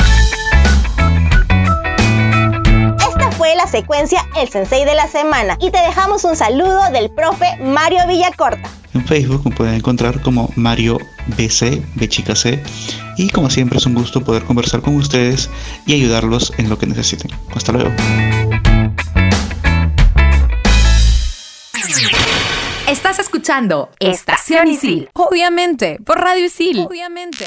Fue 3.46 3.56
la 3.56 3.68
secuencia 3.68 4.28
El 4.36 4.50
Sensei 4.50 4.86
de 4.86 4.96
la 4.96 5.08
Semana 5.08 5.56
y 5.62 5.70
te 5.70 5.78
dejamos 5.78 6.24
un 6.24 6.36
saludo 6.36 6.82
del 6.92 7.12
profe 7.12 7.46
Mario 7.62 8.00
Villacorta. 8.08 8.68
En 8.96 9.06
Facebook 9.06 9.44
me 9.46 9.56
pueden 9.56 9.75
encontrar 9.75 10.20
como 10.24 10.50
Mario 10.56 10.98
BC, 11.38 11.80
B 11.94 12.10
chica 12.10 12.36
C. 12.36 12.60
Y 13.18 13.30
como 13.30 13.52
siempre 13.52 13.78
es 13.78 13.86
un 13.86 13.94
gusto 13.94 14.22
poder 14.22 14.46
conversar 14.46 14.82
con 14.82 14.96
ustedes 14.96 15.48
y 15.86 15.94
ayudarlos 15.94 16.54
en 16.58 16.70
lo 16.70 16.80
que 16.80 16.88
necesiten. 16.88 17.30
Hasta 17.54 17.72
luego. 17.72 17.92
Estás 22.88 23.20
escuchando 23.20 23.92
Estación 24.00 24.68
Isil. 24.70 25.10
Obviamente, 25.14 26.00
por 26.04 26.20
Radio 26.20 26.46
Isil. 26.46 26.80
Obviamente. 26.80 27.46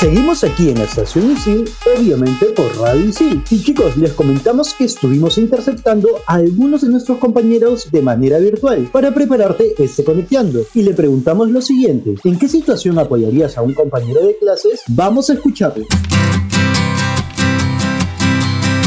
Seguimos 0.00 0.44
aquí 0.44 0.70
en 0.70 0.78
la 0.78 0.84
estación 0.84 1.30
Isil, 1.32 1.70
obviamente 1.94 2.46
por 2.46 2.74
Radio 2.78 3.04
Isil. 3.04 3.44
Y 3.50 3.62
chicos, 3.62 3.98
les 3.98 4.14
comentamos 4.14 4.72
que 4.72 4.84
estuvimos 4.84 5.36
interceptando 5.36 6.22
a 6.26 6.36
algunos 6.36 6.80
de 6.80 6.88
nuestros 6.88 7.18
compañeros 7.18 7.90
de 7.90 8.00
manera 8.00 8.38
virtual 8.38 8.88
para 8.90 9.12
prepararte 9.12 9.74
este 9.78 10.02
conectando. 10.02 10.64
Y 10.72 10.82
le 10.82 10.94
preguntamos 10.94 11.50
lo 11.50 11.60
siguiente, 11.60 12.14
¿en 12.24 12.38
qué 12.38 12.48
situación 12.48 12.98
apoyarías 12.98 13.58
a 13.58 13.62
un 13.62 13.74
compañero 13.74 14.24
de 14.24 14.38
clases? 14.38 14.82
Vamos 14.88 15.28
a 15.28 15.34
escucharlo. 15.34 15.84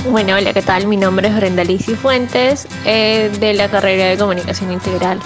Bueno, 0.09 0.35
hola, 0.35 0.51
¿qué 0.51 0.63
tal? 0.63 0.87
Mi 0.87 0.97
nombre 0.97 1.27
es 1.27 1.35
Brenda 1.35 1.63
Lisi 1.63 1.93
Fuentes, 1.93 2.67
eh, 2.85 3.31
de 3.39 3.53
la 3.53 3.69
carrera 3.69 4.09
de 4.09 4.17
Comunicación 4.17 4.71
Integral. 4.71 5.19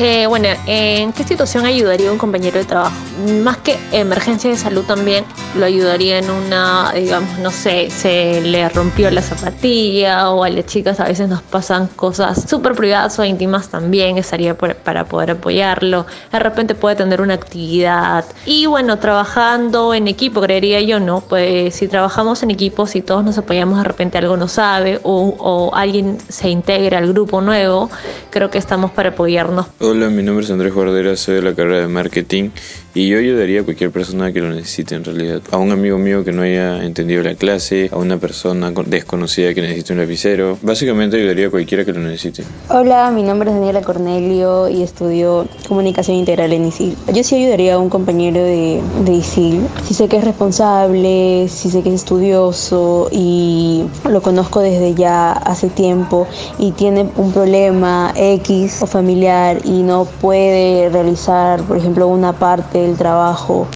Eh, 0.00 0.28
bueno, 0.28 0.46
¿en 0.66 1.12
qué 1.12 1.24
situación 1.24 1.66
ayudaría 1.66 2.12
un 2.12 2.18
compañero 2.18 2.56
de 2.56 2.64
trabajo? 2.64 2.94
Más 3.42 3.56
que 3.56 3.76
emergencia 3.90 4.48
de 4.48 4.56
salud 4.56 4.84
también, 4.84 5.24
lo 5.58 5.64
ayudaría 5.64 6.18
en 6.18 6.30
una, 6.30 6.92
digamos, 6.94 7.36
no 7.40 7.50
sé, 7.50 7.90
se 7.90 8.40
le 8.40 8.68
rompió 8.68 9.10
la 9.10 9.22
zapatilla 9.22 10.30
o 10.30 10.44
a 10.44 10.50
las 10.50 10.66
chicas 10.66 11.00
a 11.00 11.04
veces 11.04 11.28
nos 11.28 11.42
pasan 11.42 11.88
cosas 11.88 12.48
súper 12.48 12.74
privadas 12.74 13.18
o 13.18 13.24
íntimas 13.24 13.70
también, 13.70 14.18
estaría 14.18 14.56
para 14.56 15.04
poder 15.06 15.32
apoyarlo. 15.32 16.06
De 16.30 16.38
repente 16.38 16.76
puede 16.76 16.94
tener 16.94 17.20
una 17.20 17.34
actividad. 17.34 18.24
Y 18.46 18.66
bueno, 18.66 19.00
trabajando 19.00 19.94
en 19.94 20.06
equipo, 20.06 20.40
creería 20.40 20.80
yo, 20.80 21.00
¿no? 21.00 21.22
Pues 21.22 21.74
si 21.74 21.88
trabajamos 21.88 22.44
en 22.44 22.52
equipo, 22.52 22.86
si 22.86 23.02
todos 23.02 23.24
nos 23.24 23.36
apoyamos, 23.36 23.78
de 23.78 23.84
repente 23.84 24.16
algo 24.18 24.36
no 24.36 24.46
sabe 24.46 25.00
o, 25.02 25.34
o 25.38 25.74
alguien 25.74 26.18
se 26.28 26.50
integra 26.50 26.98
al 26.98 27.12
grupo 27.12 27.40
nuevo, 27.40 27.90
creo 28.30 28.48
que 28.48 28.58
estamos 28.58 28.92
para 28.92 29.08
apoyarnos. 29.08 29.66
Hola, 29.90 30.10
mi 30.10 30.22
nombre 30.22 30.44
es 30.44 30.50
Andrés 30.50 30.74
Guardera, 30.74 31.16
soy 31.16 31.36
de 31.36 31.42
la 31.42 31.54
carrera 31.54 31.80
de 31.80 31.88
marketing 31.88 32.50
y 32.94 33.08
yo 33.08 33.18
ayudaría 33.18 33.60
a 33.60 33.64
cualquier 33.64 33.90
persona 33.90 34.32
que 34.32 34.40
lo 34.40 34.50
necesite 34.50 34.94
en 34.96 35.04
realidad. 35.04 35.40
A 35.50 35.56
un 35.56 35.70
amigo 35.70 35.96
mío 35.96 36.24
que 36.24 36.32
no 36.32 36.42
haya 36.42 36.84
entendido 36.84 37.22
la 37.22 37.34
clase, 37.36 37.88
a 37.90 37.96
una 37.96 38.18
persona 38.18 38.70
desconocida 38.70 39.54
que 39.54 39.62
necesite 39.62 39.94
un 39.94 40.00
lapicero. 40.00 40.58
Básicamente 40.60 41.16
ayudaría 41.16 41.46
a 41.46 41.50
cualquiera 41.50 41.86
que 41.86 41.92
lo 41.94 42.00
necesite. 42.00 42.42
Hola, 42.68 43.10
mi 43.12 43.22
nombre 43.22 43.48
es 43.48 43.56
Daniela 43.56 43.80
Cornelio 43.80 44.68
y 44.68 44.82
estudio 44.82 45.46
comunicación 45.68 46.18
integral 46.18 46.52
en 46.52 46.66
ISIL. 46.66 46.94
Yo 47.14 47.22
sí 47.22 47.36
ayudaría 47.36 47.74
a 47.74 47.78
un 47.78 47.88
compañero 47.88 48.42
de, 48.42 48.82
de 49.04 49.12
ISIL. 49.12 49.60
Si 49.84 49.94
sé 49.94 50.08
que 50.08 50.16
es 50.18 50.24
responsable, 50.24 51.46
si 51.48 51.70
sé 51.70 51.82
que 51.82 51.90
es 51.90 51.94
estudioso 51.94 53.08
y 53.10 53.84
lo 54.06 54.20
conozco 54.20 54.60
desde 54.60 54.94
ya 54.94 55.32
hace 55.32 55.68
tiempo 55.68 56.26
y 56.58 56.72
tiene 56.72 57.08
un 57.16 57.32
problema 57.32 58.12
X 58.16 58.82
o 58.82 58.86
familiar 58.86 59.58
y 59.64 59.77
no 59.82 60.04
puede 60.04 60.88
realizar, 60.88 61.62
por 61.62 61.76
ejemplo, 61.76 62.06
una 62.06 62.32
parte 62.32 62.84
el 62.84 62.96
trabajo. 62.96 63.68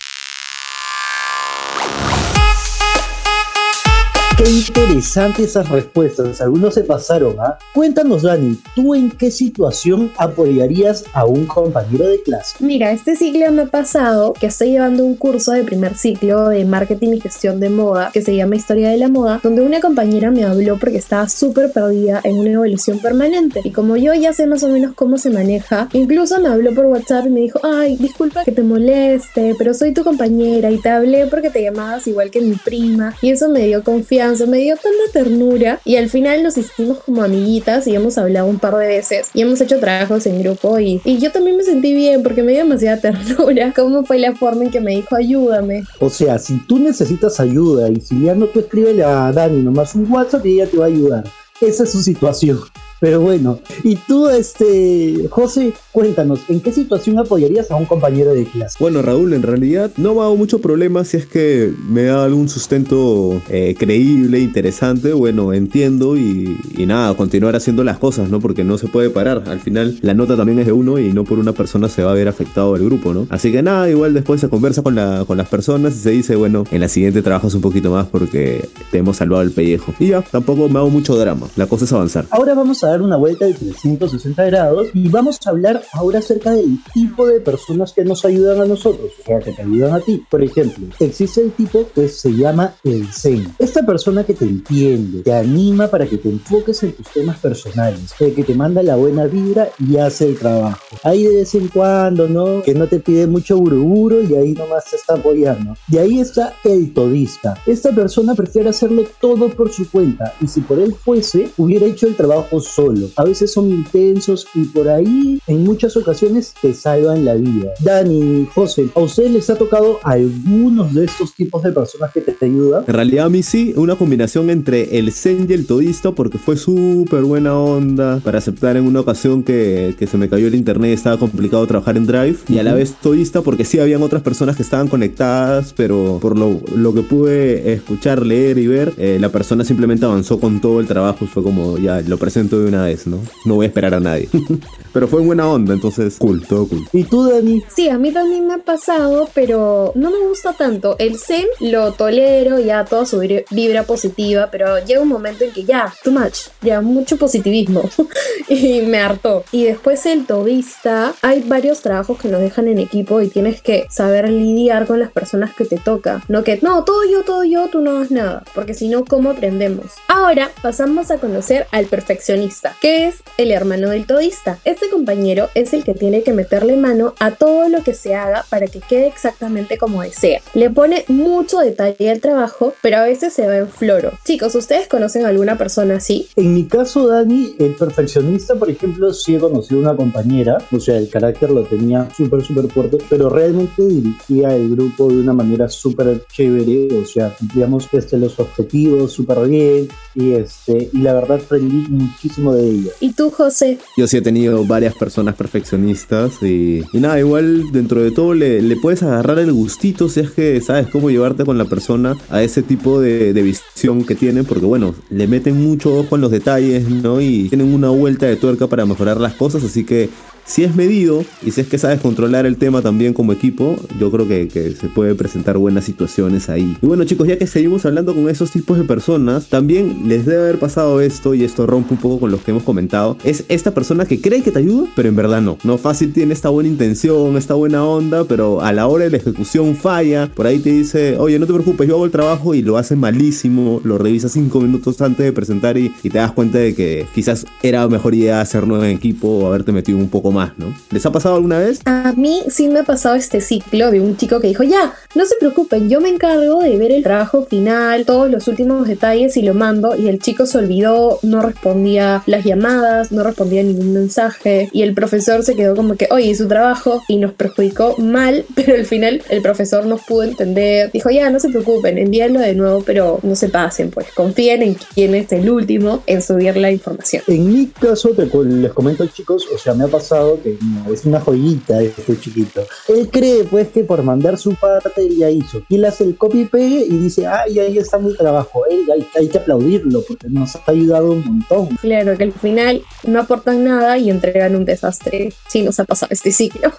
Qué 4.37 4.49
interesantes 4.49 5.51
esas 5.51 5.69
respuestas, 5.69 6.41
algunos 6.41 6.75
se 6.75 6.85
pasaron, 6.85 7.37
¿ah? 7.39 7.59
Cuéntanos, 7.75 8.23
Dani, 8.23 8.59
¿tú 8.75 8.95
en 8.95 9.11
qué 9.11 9.31
situación 9.31 10.11
apoyarías 10.17 11.05
a 11.13 11.27
un 11.27 11.45
compañero 11.45 12.07
de 12.07 12.23
clase? 12.23 12.57
Mira, 12.59 12.93
este 12.93 13.15
ciclo 13.15 13.53
me 13.53 13.63
ha 13.63 13.67
pasado 13.67 14.33
que 14.33 14.47
estoy 14.47 14.71
llevando 14.71 15.05
un 15.05 15.17
curso 15.17 15.53
de 15.53 15.65
primer 15.65 15.97
ciclo 15.97 16.49
de 16.49 16.65
marketing 16.65 17.11
y 17.11 17.21
gestión 17.21 17.61
de 17.61 17.69
moda 17.69 18.11
que 18.13 18.23
se 18.23 18.35
llama 18.35 18.57
Historia 18.57 18.89
de 18.89 18.97
la 18.97 19.09
Moda, 19.09 19.39
donde 19.43 19.61
una 19.61 19.81
compañera 19.81 20.31
me 20.31 20.45
habló 20.45 20.79
porque 20.79 20.97
estaba 20.97 21.29
súper 21.29 21.71
perdida 21.71 22.21
en 22.25 22.39
una 22.39 22.53
evolución 22.53 23.01
permanente. 23.01 23.61
Y 23.63 23.71
como 23.71 23.97
yo 23.97 24.15
ya 24.15 24.33
sé 24.33 24.47
más 24.47 24.63
o 24.63 24.69
menos 24.69 24.95
cómo 24.95 25.19
se 25.19 25.29
maneja, 25.29 25.89
incluso 25.93 26.41
me 26.41 26.49
habló 26.49 26.75
por 26.75 26.87
WhatsApp 26.87 27.27
y 27.27 27.31
me 27.31 27.41
dijo, 27.41 27.61
ay, 27.63 27.97
disculpa 27.97 28.45
que 28.45 28.53
te 28.53 28.63
moleste, 28.63 29.55
pero 29.59 29.75
soy 29.75 29.93
tu 29.93 30.03
compañera 30.03 30.71
y 30.71 30.79
te 30.79 30.89
hablé 30.89 31.27
porque 31.27 31.51
te 31.51 31.63
llamabas 31.63 32.07
igual 32.07 32.31
que 32.31 32.41
mi 32.41 32.55
prima. 32.55 33.15
Y 33.21 33.31
eso 33.31 33.51
me 33.51 33.67
dio 33.67 33.85
confianza 33.85 34.22
me 34.47 34.59
dio 34.59 34.77
tanta 34.77 35.13
ternura 35.13 35.81
y 35.85 35.97
al 35.97 36.09
final 36.09 36.43
nos 36.43 36.57
hicimos 36.57 36.99
como 36.99 37.23
amiguitas 37.23 37.87
y 37.87 37.95
hemos 37.95 38.19
hablado 38.19 38.47
un 38.47 38.59
par 38.59 38.77
de 38.77 38.87
veces 38.87 39.31
y 39.35 39.43
hemos 39.43 39.61
hecho 39.61 39.81
trabajos 39.81 40.27
en 40.27 40.43
grupo 40.43 40.79
y, 40.79 41.01
y 41.05 41.19
yo 41.19 41.33
también 41.33 41.57
me 41.57 41.65
sentí 41.65 41.93
bien 41.93 42.23
porque 42.23 42.43
me 42.43 42.53
dio 42.53 42.63
demasiada 42.63 43.01
ternura. 43.01 43.73
¿Cómo 43.75 44.05
fue 44.05 44.19
la 44.19 44.35
forma 44.35 44.65
en 44.65 44.71
que 44.71 44.81
me 44.81 44.93
dijo 44.93 45.17
ayúdame? 45.17 45.85
O 45.99 46.09
sea, 46.09 46.39
si 46.39 46.59
tú 46.67 46.79
necesitas 46.79 47.41
ayuda 47.41 47.89
y 47.91 48.01
si 48.01 48.23
ya 48.23 48.35
no 48.35 48.47
tú 48.47 48.61
escríbele 48.61 49.03
a 49.03 49.33
Dani 49.33 49.63
nomás 49.63 49.95
un 49.95 50.11
WhatsApp 50.11 50.47
y 50.47 50.55
ella 50.55 50.71
te 50.71 50.77
va 50.77 50.85
a 50.85 50.89
ayudar. 50.89 51.25
Esa 51.61 51.85
es 51.85 51.91
su 51.91 52.03
situación. 52.03 52.59
Pero 53.03 53.21
bueno, 53.21 53.59
y 53.83 53.97
tú, 53.97 54.29
este, 54.29 55.27
José, 55.29 55.73
cuéntanos, 55.91 56.43
¿en 56.49 56.61
qué 56.61 56.71
situación 56.71 57.19
apoyarías 57.19 57.69
a 57.73 57.75
un 57.75 57.85
compañero 57.85 58.33
de 58.33 58.45
clase? 58.45 58.77
Bueno, 58.79 59.03
Raúl, 59.03 59.33
en 59.33 59.43
realidad 59.43 59.91
no 59.97 60.15
me 60.15 60.21
hago 60.21 60.37
mucho 60.37 60.61
problema 60.61 61.03
si 61.05 61.17
es 61.17 61.27
que 61.27 61.73
me 61.89 62.05
da 62.05 62.25
algún 62.25 62.49
sustento 62.49 63.43
eh, 63.51 63.75
creíble, 63.77 64.39
interesante. 64.39 65.15
Bueno, 65.15 65.53
entiendo 65.53 66.17
y, 66.17 66.57
y, 66.79 66.87
nada, 66.87 67.13
continuar 67.17 67.57
haciendo 67.57 67.83
las 67.83 67.99
cosas, 67.99 68.31
¿no? 68.31 68.39
Porque 68.39 68.63
no 68.63 68.79
se 68.79 68.87
puede 68.87 69.11
parar. 69.11 69.43
Al 69.49 69.59
final, 69.59 69.99
la 70.01 70.15
nota 70.15 70.37
también 70.37 70.61
es 70.61 70.67
de 70.67 70.73
uno 70.73 71.01
y 71.01 71.13
no 71.13 71.25
por 71.25 71.41
una 71.41 71.51
persona 71.51 71.89
se 71.89 72.05
va 72.05 72.13
a 72.13 72.15
ver 72.15 72.29
afectado 72.29 72.77
el 72.77 72.85
grupo, 72.85 73.13
¿no? 73.13 73.27
Así 73.31 73.51
que 73.51 73.65
nada, 73.65 73.91
igual 73.91 74.15
después 74.15 74.41
se 74.41 74.49
conversa 74.49 74.83
con, 74.83 74.95
la, 74.95 75.25
con 75.27 75.37
las 75.37 75.49
personas 75.49 75.97
y 75.97 75.99
se 75.99 76.11
dice, 76.11 76.37
bueno, 76.37 76.63
en 76.71 76.81
la 76.81 76.87
siguiente 76.87 77.21
trabajas 77.21 77.53
un 77.55 77.63
poquito 77.63 77.91
más 77.91 78.07
porque 78.07 78.69
te 78.93 78.99
hemos 78.99 79.17
salvado 79.17 79.43
el 79.43 79.51
pellejo. 79.51 79.93
Y 79.99 80.07
ya, 80.07 80.23
tampoco 80.23 80.69
me 80.69 80.79
hago 80.79 80.89
mucho 80.89 81.17
drama. 81.17 81.49
La 81.57 81.67
cosa 81.67 81.85
es 81.85 81.93
avanzar. 81.93 82.27
Ahora 82.31 82.55
vamos 82.55 82.85
a 82.85 82.92
dar 82.93 83.03
una 83.03 83.17
vuelta 83.17 83.47
de 83.47 83.55
360 83.55 84.45
grados 84.45 84.89
y 84.95 85.09
vamos 85.09 85.39
a 85.45 85.51
hablar 85.51 85.83
ahora 85.93 86.19
acerca 86.19 86.53
del 86.53 86.79
tipo 86.93 87.27
de 87.27 87.41
personas 87.41 87.93
que 87.93 88.05
nos 88.05 88.25
ayudan 88.25 88.61
a 88.61 88.67
nosotros, 88.67 89.11
o 89.21 89.25
sea, 89.25 89.41
que 89.41 89.53
te 89.53 89.63
ayudan 89.63 89.95
a 89.95 90.01
ti. 90.01 90.25
Por 90.31 90.43
ejemplo, 90.43 90.87
existe 91.01 91.41
el 91.41 91.53
tipo 91.53 91.89
que 91.95 92.09
se 92.09 92.33
llama 92.33 92.75
el 92.85 93.07
Zen. 93.13 93.55
Esta 93.59 93.85
persona 93.85 94.25
que 94.25 94.35
te 94.35 94.45
entiende, 94.45 95.23
te 95.23 95.33
anima 95.33 95.89
para 95.89 96.07
que 96.07 96.19
te 96.19 96.29
enfoques 96.29 96.83
en 96.83 96.93
tus 96.93 97.09
temas 97.09 97.39
personales, 97.39 98.13
que 98.19 98.45
te 98.45 98.55
manda 98.55 98.83
la 98.83 98.97
buena 98.97 99.27
vibra 99.27 99.69
y 99.79 99.97
hace 99.97 100.29
el 100.29 100.39
trabajo. 100.39 100.79
Ahí 101.03 101.25
de 101.25 101.37
vez 101.37 101.55
en 101.55 101.69
cuando, 101.69 102.29
¿no? 102.29 102.63
Que 102.63 102.75
no 102.75 102.87
te 102.87 103.01
pide 103.01 103.27
mucho 103.27 103.57
buruburo 103.57 104.23
y 104.23 104.35
ahí 104.35 104.53
nomás 104.53 104.85
te 104.91 104.97
está 104.97 105.15
apoyando. 105.15 105.75
Y 105.89 105.99
ahí 105.99 106.21
está 106.21 106.55
el 106.65 106.93
todista. 106.93 107.55
Esta 107.67 107.91
persona 107.93 108.35
prefiere 108.35 108.69
hacerlo 108.69 109.05
todo 109.21 109.49
por 109.49 109.73
su 109.73 109.91
cuenta 109.91 110.35
y 110.41 110.47
si 110.47 110.61
por 110.61 110.79
él 110.79 110.95
fuese, 110.95 111.51
hubiera 111.57 111.87
hecho 111.87 112.07
el 112.07 112.17
trabajo 112.17 112.61
solo 112.61 112.82
a 113.17 113.25
veces 113.25 113.53
son 113.53 113.71
intensos 113.71 114.47
y 114.55 114.65
por 114.65 114.89
ahí 114.89 115.41
en 115.47 115.65
muchas 115.65 115.97
ocasiones 115.97 116.55
te 116.61 116.75
salvan 116.75 117.25
la 117.25 117.35
vida. 117.35 117.73
Dani, 117.81 118.49
José, 118.55 118.89
¿a 118.95 119.01
ustedes 119.01 119.31
les 119.31 119.51
ha 119.51 119.57
tocado 119.57 120.01
algunos 120.03 120.95
de 120.95 121.05
estos 121.05 121.35
tipos 121.35 121.63
de 121.63 121.73
personas 121.73 122.13
que 122.13 122.21
te, 122.21 122.45
ayudan? 122.45 122.85
En 122.87 122.95
realidad 122.95 123.27
a 123.27 123.29
mí 123.29 123.43
sí, 123.43 123.73
una 123.77 123.97
combinación 123.97 124.51
entre 124.51 124.99
el 124.99 125.13
zen 125.13 125.47
y 125.49 125.53
el 125.53 125.67
todista 125.67 126.13
porque 126.13 126.39
fue 126.39 126.57
súper 126.57 127.23
buena 127.23 127.57
onda 127.57 128.21
para 128.25 128.39
aceptar 128.39 128.77
en 128.77 128.87
una 128.87 129.01
ocasión 129.01 129.43
que, 129.43 129.95
que, 129.99 130.07
se 130.07 130.19
me 130.19 130.29
cayó 130.29 130.49
el 130.49 130.55
internet 130.55 130.91
y 130.91 130.95
estaba 130.95 131.19
complicado 131.19 131.67
trabajar 131.67 131.97
en 131.97 132.07
Drive 132.07 132.39
y 132.49 132.59
a 132.59 132.63
la 132.63 132.75
vez 132.75 132.95
todista 133.01 133.43
porque 133.43 133.65
sí 133.65 133.79
habían 133.79 134.03
otras 134.03 134.23
personas 134.23 134.57
que 134.57 134.63
estaban 134.63 134.89
conectadas 134.89 135.73
pero 135.77 136.19
por 136.21 136.39
lo, 136.39 136.61
lo 136.75 136.95
que 136.95 137.03
pude 137.03 137.73
escuchar, 137.73 138.25
leer 138.25 138.59
y 138.59 138.67
ver, 138.67 138.93
eh, 138.99 139.19
la 139.21 139.31
persona 139.31 139.65
simplemente 139.65 140.05
avanzó 140.05 140.41
con 140.41 140.61
todo 140.61 140.81
el 140.81 140.87
trabajo 140.87 141.25
y 141.25 141.29
fue 141.29 141.43
como 141.43 141.79
ya 141.79 142.01
lo 142.01 142.19
presento 142.19 142.59
de 142.59 142.69
una 142.73 142.85
vez. 142.85 143.07
¿no? 143.07 143.19
No 143.45 143.55
voy 143.55 143.65
a 143.65 143.69
esperar 143.69 143.95
a 143.95 144.01
nadie. 144.01 144.29
pero 144.93 145.09
fue 145.09 145.21
buena 145.21 145.49
onda, 145.49 145.75
entonces 145.75 146.17
cool, 146.19 146.47
todo 146.47 146.67
cool. 146.67 146.87
¿Y 146.93 147.05
tú, 147.05 147.29
Dani? 147.29 147.63
Sí, 147.75 147.89
a 147.89 147.99
mí 147.99 148.13
también 148.13 148.47
me 148.47 148.55
ha 148.55 148.59
pasado, 148.59 149.29
pero 149.35 149.93
no 149.95 150.11
me 150.11 150.19
gusta 150.27 150.53
tanto. 150.53 150.97
El 150.99 151.19
Zen 151.19 151.47
lo 151.61 151.93
tolero, 151.93 152.59
ya 152.59 152.85
toda 152.85 153.07
su 153.07 153.21
vibra 153.51 153.85
positiva, 153.85 154.49
pero 154.51 154.85
llega 154.85 155.01
un 155.01 155.09
momento 155.09 155.45
en 155.45 155.53
que 155.53 155.65
ya, 155.65 155.93
too 156.03 156.13
much, 156.13 156.49
ya 156.61 156.81
mucho 156.81 157.17
positivismo 157.17 157.89
y 158.49 158.83
me 158.83 158.99
hartó. 158.99 159.45
Y 159.53 159.65
después 159.65 160.05
el 160.07 160.27
todista, 160.27 161.15
hay 161.23 161.43
varios 161.43 161.81
trabajos 161.81 162.19
que 162.19 162.29
nos 162.29 162.41
dejan 162.41 162.69
en 162.69 162.79
equipo 162.79 163.21
y 163.21 163.29
tienes 163.29 163.63
que 163.63 163.87
saber 163.91 164.29
lidiar 164.29 164.87
con 164.87 165.01
las 165.01 165.11
personas 165.11 165.55
que 165.55 165.65
te 165.65 165.77
toca. 165.77 166.23
No 166.29 166.45
que, 166.45 166.59
no, 166.63 166.85
todo 166.85 167.05
yo, 167.11 167.23
todo 167.23 167.45
yo, 167.45 167.69
tú 167.69 167.81
no 167.81 167.93
hagas 167.93 168.11
nada, 168.11 168.45
porque 168.55 168.75
si 168.75 168.89
no, 168.89 169.05
¿cómo 169.05 169.31
aprendemos? 169.31 169.87
Ahora 170.09 170.51
pasamos 170.63 171.11
a 171.11 171.19
conocer 171.19 171.67
al 171.71 171.87
perfeccionista, 171.87 172.77
que 172.81 173.07
es 173.07 173.23
el 173.39 173.51
hermano 173.51 173.91
del 173.91 174.07
todista. 174.07 174.59
Este 174.65 174.82
compañero 174.91 175.49
es 175.55 175.73
el 175.73 175.85
que 175.85 175.95
tiene 175.95 176.23
que 176.23 176.33
meterle 176.33 176.77
mano 176.77 177.15
a 177.19 177.33
todo 177.33 177.69
lo 177.69 177.83
que 177.83 177.95
se 177.95 178.15
haga 178.15 178.45
para 178.49 178.67
que 178.67 178.81
quede 178.81 179.07
exactamente 179.07 179.79
como 179.79 180.03
desea. 180.03 180.41
Le 180.55 180.71
pone 180.71 181.05
mucho 181.09 181.59
detalle 181.59 182.11
al 182.11 182.21
trabajo, 182.21 182.75
pero 182.83 182.99
a 182.99 183.05
veces 183.05 183.33
se 183.33 183.47
va 183.47 183.57
en 183.57 183.69
floro. 183.69 184.13
Chicos, 184.25 184.55
¿ustedes 184.55 184.89
conocen 184.89 185.25
a 185.25 185.29
alguna 185.29 185.59
persona 185.59 185.97
así? 185.97 186.29
En 186.37 186.55
mi 186.55 186.67
caso, 186.67 187.07
Dani, 187.09 187.55
el 187.59 187.75
perfeccionista, 187.75 188.55
por 188.55 188.71
ejemplo, 188.71 189.13
sí 189.13 189.35
he 189.35 189.39
conocido 189.39 189.81
una 189.81 189.97
compañera, 189.97 190.59
o 190.71 190.81
sea, 190.81 190.97
el 190.97 191.09
carácter 191.09 191.51
lo 191.51 191.65
tenía 191.65 192.09
súper, 192.17 192.43
súper 192.43 192.71
fuerte, 192.71 192.99
pero 193.09 193.29
realmente 193.29 193.83
dirigía 193.85 194.55
el 194.55 194.71
grupo 194.71 195.09
de 195.09 195.17
una 195.17 195.33
manera 195.33 195.69
súper 195.69 196.25
chévere, 196.33 196.89
o 196.97 197.05
sea, 197.05 197.35
cumplíamos 197.39 197.89
este, 197.93 198.17
los 198.19 198.39
objetivos 198.39 199.13
súper 199.13 199.49
bien 199.49 199.89
y, 200.15 200.33
este, 200.33 200.91
y 200.93 200.99
la 200.99 201.15
verdad 201.15 201.41
aprendí 201.45 201.87
muchísimo 201.89 202.55
de 202.55 202.69
ella. 202.69 202.91
¿Y 203.01 203.13
tú, 203.13 203.31
José? 203.31 203.79
Yo 203.97 204.07
sí 204.07 204.19
he 204.19 204.23
tenido 204.23 204.65
varias 204.73 204.95
personas 204.95 205.35
perfeccionistas 205.35 206.43
y, 206.43 206.83
nada, 206.95 207.19
igual 207.19 207.73
dentro 207.73 208.03
de 208.03 208.11
todo 208.11 208.33
le, 208.33 208.75
puedes 208.77 209.03
agarrar 209.03 209.39
el 209.39 209.53
gustito 209.53 210.09
si 210.09 210.21
es 210.21 210.31
que 210.31 210.63
sabes 210.63 210.89
cómo 210.89 211.11
llevarte 211.11 211.45
con 211.45 211.59
la 211.59 211.67
persona 211.67 212.17
a 212.31 212.43
ese 212.43 212.63
tipo 212.63 212.99
de, 212.99 213.35
de 213.35 213.43
visión 213.43 214.05
que 214.05 214.15
tienen, 214.15 214.47
porque 214.47 214.65
bueno, 214.65 214.95
le 215.11 215.27
meten 215.29 215.63
mucho 215.63 215.95
ojo 215.95 216.17
en 216.17 216.23
los 216.23 216.31
detalles, 216.31 216.89
¿no? 216.89 217.21
Y 217.21 217.51
tienen 217.51 217.75
una 217.75 217.91
vuelta 217.91 218.25
de 218.25 218.37
tuerca 218.37 218.67
para 218.67 218.87
mejorar 218.87 219.21
las 219.21 219.35
cosas, 219.35 219.63
así 219.63 219.85
que 219.85 220.09
si 220.45 220.65
es 220.65 220.75
medido 220.75 221.25
y 221.45 221.51
si 221.51 221.61
es 221.61 221.69
que 221.69 221.79
sabes 221.79 222.01
controlar 222.01 222.47
el 222.47 222.57
tema 222.57 222.83
también 222.83 223.13
como 223.13 223.33
equipo, 223.33 223.77
yo 223.99 224.11
creo 224.11 224.27
que, 224.27 224.43
se 224.53 224.89
puede 224.89 225.15
presentar 225.15 225.59
buenas 225.59 225.85
situaciones 225.85 226.49
ahí. 226.49 226.77
Y 226.81 226.87
bueno 226.87 227.05
chicos, 227.05 227.29
ya 227.29 227.39
que 227.39 227.47
seguimos 227.47 227.85
hablando 227.87 228.15
con 228.15 228.29
esos 228.29 228.51
tipos 228.51 228.79
de 228.79 228.85
personas, 228.85 229.49
también 229.49 230.09
les 230.09 230.27
debe 230.27 230.43
haber 230.43 230.59
pasado 230.59 231.01
esto 231.01 231.35
y 231.35 231.45
esto 231.45 231.67
rompe 231.67 231.95
un 231.95 232.01
poco 232.01 232.21
con 232.21 232.31
lo 232.31 232.43
que 232.43 232.51
hemos 232.51 232.63
comentado. 232.63 233.17
Es 233.25 233.45
esta 233.49 233.73
persona 233.73 234.07
que 234.07 234.21
cree 234.21 234.43
que 234.43 234.51
te 234.51 234.59
ayuda, 234.59 234.89
pero 234.97 235.09
en 235.09 235.17
verdad 235.17 235.41
no. 235.41 235.59
No 235.65 235.79
fácil 235.79 236.13
tiene 236.13 236.35
esta 236.35 236.49
buena 236.49 236.69
intención, 236.69 237.37
esta 237.37 237.55
buena 237.55 237.85
onda, 237.85 238.25
pero 238.25 238.61
a 238.63 238.73
la 238.73 238.87
hora 238.87 239.05
de 239.05 239.11
la 239.11 239.17
ejecución 239.19 239.77
falla. 239.77 240.29
Por 240.35 240.47
ahí 240.47 240.59
te 240.59 240.71
dice, 240.71 241.17
oye, 241.19 241.39
no 241.39 241.47
te 241.47 241.53
preocupes, 241.53 241.89
yo 241.89 241.95
hago 241.95 242.05
el 242.05 242.11
trabajo 242.11 242.55
y 242.55 242.63
lo 242.63 242.77
hace 242.79 242.97
malísimo. 242.97 243.81
Lo 243.85 243.99
revisas 243.99 244.33
cinco 244.33 244.61
minutos 244.61 245.01
antes 245.01 245.25
de 245.25 245.33
presentar 245.33 245.79
y, 245.79 245.93
y 246.03 246.11
te 246.11 246.19
das 246.19 246.33
cuenta 246.33 246.59
de 246.59 246.75
que 246.75 247.07
quizás 247.15 247.47
era 247.63 247.87
mejor 247.89 248.15
idea 248.15 248.41
hacerlo 248.41 248.83
en 248.83 248.91
equipo 248.91 249.29
o 249.29 249.47
haberte 249.47 249.73
metido 249.73 249.99
un 249.99 250.09
poco 250.09 250.32
más, 250.33 250.59
¿no? 250.59 250.75
¿Les 250.91 251.05
ha 251.07 251.13
pasado 251.13 251.37
alguna 251.37 251.59
vez? 251.59 251.81
A 251.85 252.13
mí 252.17 252.43
sí 252.49 252.69
me 252.69 252.81
ha 252.81 252.85
pasado 252.85 253.15
este 253.15 253.41
ciclo 253.41 253.91
de 253.91 254.01
un 254.01 254.17
chico 254.17 254.41
que 254.41 254.49
dijo, 254.49 254.63
ya, 254.63 254.95
no 255.15 255.27
se 255.27 255.37
preocupen, 255.37 255.89
yo 255.89 256.01
me 256.01 256.09
encargo 256.09 256.61
de 256.61 256.77
ver 256.77 256.93
el 256.93 257.03
trabajo 257.03 257.45
final, 257.45 258.05
todos 258.05 258.31
los 258.31 258.49
últimos 258.49 258.89
detalles 258.89 259.37
y 259.37 259.43
lo 259.43 259.55
mando. 259.55 259.95
Y 259.97 260.09
el 260.09 260.19
chico 260.19 260.47
se 260.47 260.59
olvidó, 260.59 261.19
no 261.23 261.43
respondía 261.43 262.23
las 262.27 262.45
llamadas, 262.45 263.13
no 263.13 263.23
respondía 263.23 263.63
ningún 263.63 263.93
mensaje. 263.93 264.69
Y 264.73 264.83
el 264.83 264.95
profesor 264.95 265.43
se 265.43 265.55
quedó 265.55 265.77
como 265.77 265.97
que, 265.97 266.09
oye, 266.11 266.35
su 266.35 266.49
trabajo 266.49 267.03
y 267.09 267.17
nos 267.17 267.33
perjudicó 267.33 267.97
mal, 267.99 268.45
pero 268.55 268.75
al 268.75 268.87
final 268.87 269.23
el 269.29 269.43
profesor 269.43 269.87
nos 269.87 270.03
pudo 270.03 270.25
entender. 270.25 270.91
Dijo, 270.93 271.11
ya, 271.11 271.31
no 271.31 271.39
se 271.39 271.49
preocupen, 271.49 271.99
envíenlo 271.99 272.41
de 272.41 272.55
nuevo, 272.55 272.83
pero 272.85 273.21
no 273.23 273.35
se 273.37 273.49
pasen, 273.49 273.91
pues 273.91 274.07
confíen 274.15 274.63
en 274.63 274.77
quién 274.95 275.15
es 275.15 275.33
el 275.33 275.49
último 275.51 276.03
en 276.07 276.23
subir 276.23 276.57
la 276.57 276.71
información. 276.71 277.23
En 277.27 277.53
mi 277.53 277.67
caso, 277.67 278.11
te, 278.11 278.27
les 278.45 278.73
comento 278.73 279.07
chicos, 279.07 279.47
o 279.53 279.59
sea, 279.59 279.75
me 279.75 279.85
ha 279.85 279.89
pasado 279.89 280.22
que 280.43 280.59
no, 280.61 280.93
es 280.93 281.05
una 281.05 281.21
joyita 281.21 281.83
este 281.83 282.19
chiquito. 282.19 282.65
Él 282.89 283.09
cree 283.11 283.45
pues 283.45 283.69
que 283.69 283.85
por 283.85 284.03
mandar 284.03 284.39
su 284.39 284.55
parte 284.55 285.03
él 285.03 285.17
ya 285.17 285.31
hizo. 285.31 285.63
Y 285.69 285.77
él 285.77 285.85
hace 285.85 286.05
el 286.05 286.17
copy 286.17 286.45
pegue 286.45 286.85
y 286.89 286.97
dice, 286.99 287.27
ay, 287.27 287.59
ahí 287.59 287.79
está 287.79 287.99
mi 287.99 288.15
trabajo. 288.15 288.65
Él, 288.71 288.85
hay, 288.93 289.07
hay, 289.19 289.29
que 289.29 289.39
aplaudirlo 289.39 290.03
porque 290.03 290.29
nos 290.29 290.57
ha 290.57 290.63
ayudado 290.67 291.13
un 291.13 291.25
montón. 291.25 291.77
Claro, 291.77 292.17
que 292.17 292.25
al 292.25 292.33
final 292.33 292.83
no 293.05 293.21
aportan 293.21 293.65
nada 293.65 293.99
y 293.99 294.11
entregan 294.11 294.57
un 294.57 294.65
desastre. 294.65 295.33
Sí, 295.49 295.63
nos 295.63 295.79
ha 295.81 295.85
pasado 295.85 296.13
este 296.13 296.33
ciclo. 296.33 296.73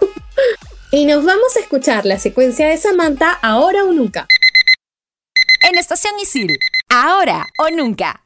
y 0.91 1.05
nos 1.05 1.23
vamos 1.23 1.55
a 1.55 1.59
escuchar 1.59 2.05
la 2.05 2.19
secuencia 2.19 2.67
de 2.67 2.77
Samantha 2.77 3.31
ahora 3.41 3.83
o 3.83 3.91
nunca. 3.91 4.27
En 5.69 5.77
Estación 5.77 6.13
Isil, 6.21 6.57
ahora 6.89 7.47
o 7.57 7.69
nunca. 7.69 8.21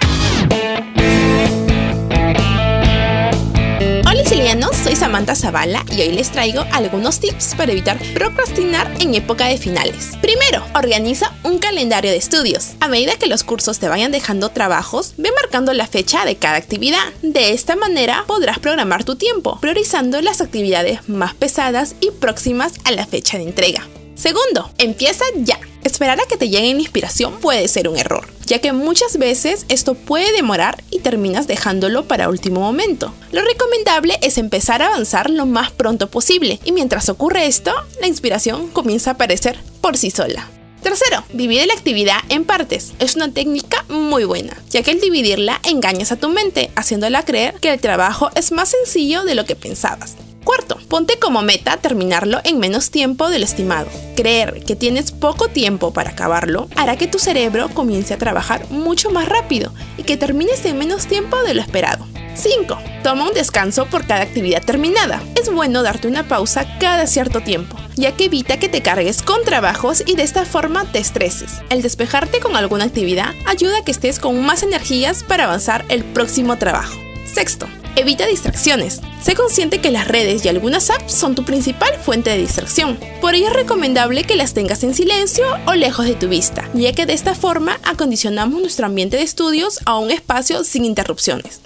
Soy 4.87 4.95
Samantha 4.95 5.35
Zavala 5.35 5.83
y 5.91 5.99
hoy 5.99 6.13
les 6.13 6.31
traigo 6.31 6.63
algunos 6.71 7.19
tips 7.19 7.55
para 7.55 7.73
evitar 7.73 7.99
procrastinar 8.13 8.89
en 9.01 9.15
época 9.15 9.47
de 9.47 9.57
finales. 9.57 10.11
Primero, 10.21 10.63
organiza 10.73 11.33
un 11.43 11.57
calendario 11.57 12.09
de 12.09 12.15
estudios. 12.15 12.75
A 12.79 12.87
medida 12.87 13.17
que 13.17 13.27
los 13.27 13.43
cursos 13.43 13.79
te 13.79 13.89
vayan 13.89 14.13
dejando 14.13 14.47
trabajos, 14.47 15.13
ve 15.17 15.29
marcando 15.41 15.73
la 15.73 15.87
fecha 15.87 16.23
de 16.23 16.37
cada 16.37 16.55
actividad. 16.55 17.03
De 17.21 17.51
esta 17.51 17.75
manera 17.75 18.23
podrás 18.27 18.59
programar 18.59 19.03
tu 19.03 19.17
tiempo, 19.17 19.59
priorizando 19.59 20.21
las 20.21 20.39
actividades 20.39 21.09
más 21.09 21.33
pesadas 21.33 21.95
y 21.99 22.11
próximas 22.11 22.75
a 22.85 22.91
la 22.91 23.05
fecha 23.05 23.37
de 23.37 23.43
entrega. 23.43 23.85
Segundo, 24.15 24.71
empieza 24.77 25.25
ya. 25.35 25.59
Esperar 25.87 26.19
a 26.19 26.25
que 26.25 26.35
te 26.35 26.49
llegue 26.49 26.73
la 26.73 26.81
inspiración 26.81 27.39
puede 27.39 27.65
ser 27.69 27.87
un 27.87 27.95
error, 27.95 28.27
ya 28.45 28.59
que 28.59 28.73
muchas 28.73 29.15
veces 29.15 29.65
esto 29.69 29.93
puede 29.93 30.33
demorar 30.33 30.83
y 30.91 30.99
terminas 30.99 31.47
dejándolo 31.47 32.09
para 32.09 32.27
último 32.27 32.59
momento. 32.59 33.13
Lo 33.31 33.41
recomendable 33.41 34.19
es 34.21 34.37
empezar 34.37 34.81
a 34.81 34.87
avanzar 34.87 35.29
lo 35.29 35.45
más 35.45 35.71
pronto 35.71 36.11
posible 36.11 36.59
y 36.65 36.73
mientras 36.73 37.07
ocurre 37.07 37.45
esto, 37.47 37.71
la 38.01 38.07
inspiración 38.07 38.67
comienza 38.67 39.11
a 39.11 39.13
aparecer 39.13 39.57
por 39.79 39.95
sí 39.95 40.11
sola. 40.11 40.49
Tercero, 40.83 41.23
divide 41.31 41.65
la 41.65 41.75
actividad 41.75 42.19
en 42.27 42.43
partes. 42.43 42.91
Es 42.99 43.15
una 43.15 43.31
técnica 43.31 43.85
muy 43.87 44.25
buena, 44.25 44.61
ya 44.69 44.83
que 44.83 44.91
al 44.91 44.99
dividirla 44.99 45.61
engañas 45.63 46.11
a 46.11 46.17
tu 46.17 46.27
mente, 46.27 46.69
haciéndola 46.75 47.23
creer 47.23 47.61
que 47.61 47.71
el 47.71 47.79
trabajo 47.79 48.29
es 48.35 48.51
más 48.51 48.67
sencillo 48.67 49.23
de 49.23 49.35
lo 49.35 49.45
que 49.45 49.55
pensabas. 49.55 50.17
Cuarto, 50.47 50.77
ponte 50.87 51.19
como 51.19 51.41
meta 51.41 51.75
terminarlo 51.75 52.39
en 52.45 52.57
menos 52.57 52.89
tiempo 52.89 53.29
de 53.29 53.37
lo 53.37 53.43
estimado. 53.43 53.89
Creer 54.15 54.63
que 54.65 54.77
tienes 54.77 55.11
poco 55.11 55.49
tiempo 55.49 55.91
para 55.91 56.11
acabarlo 56.11 56.69
hará 56.77 56.95
que 56.95 57.05
tu 57.05 57.19
cerebro 57.19 57.67
comience 57.73 58.13
a 58.13 58.17
trabajar 58.17 58.65
mucho 58.69 59.11
más 59.11 59.27
rápido 59.27 59.73
y 59.97 60.03
que 60.03 60.15
termines 60.15 60.63
en 60.63 60.77
menos 60.77 61.05
tiempo 61.07 61.35
de 61.43 61.53
lo 61.53 61.59
esperado. 61.59 62.07
5. 62.35 62.77
Toma 63.03 63.27
un 63.27 63.33
descanso 63.33 63.87
por 63.87 64.07
cada 64.07 64.21
actividad 64.21 64.63
terminada. 64.63 65.21
Es 65.35 65.51
bueno 65.51 65.83
darte 65.83 66.07
una 66.07 66.29
pausa 66.29 66.77
cada 66.79 67.07
cierto 67.07 67.41
tiempo, 67.41 67.75
ya 67.97 68.13
que 68.13 68.25
evita 68.25 68.57
que 68.57 68.69
te 68.69 68.81
cargues 68.81 69.23
con 69.23 69.43
trabajos 69.43 70.01
y 70.05 70.15
de 70.15 70.23
esta 70.23 70.45
forma 70.45 70.89
te 70.93 70.99
estreses. 70.99 71.55
El 71.69 71.81
despejarte 71.81 72.39
con 72.39 72.55
alguna 72.55 72.85
actividad 72.85 73.33
ayuda 73.47 73.79
a 73.79 73.83
que 73.83 73.91
estés 73.91 74.17
con 74.17 74.41
más 74.45 74.63
energías 74.63 75.25
para 75.25 75.43
avanzar 75.43 75.83
el 75.89 76.05
próximo 76.05 76.57
trabajo. 76.57 76.97
Sexto, 77.25 77.67
evita 77.97 78.27
distracciones. 78.27 79.01
Sé 79.21 79.33
consciente 79.33 79.81
que 79.81 79.91
las 79.91 80.07
redes 80.07 80.45
y 80.45 80.49
algunas 80.49 80.89
apps 80.89 81.13
son 81.13 81.35
tu 81.35 81.43
principal 81.43 81.93
fuente 82.03 82.29
de 82.29 82.37
distracción. 82.37 82.99
Por 83.19 83.33
ello 83.33 83.47
es 83.47 83.53
recomendable 83.53 84.23
que 84.23 84.35
las 84.35 84.53
tengas 84.53 84.83
en 84.83 84.93
silencio 84.93 85.45
o 85.65 85.73
lejos 85.73 86.05
de 86.05 86.15
tu 86.15 86.29
vista, 86.29 86.69
ya 86.73 86.93
que 86.93 87.05
de 87.05 87.13
esta 87.13 87.35
forma 87.35 87.79
acondicionamos 87.83 88.61
nuestro 88.61 88.85
ambiente 88.85 89.17
de 89.17 89.23
estudios 89.23 89.79
a 89.85 89.97
un 89.97 90.11
espacio 90.11 90.63
sin 90.63 90.85
interrupciones. 90.85 91.61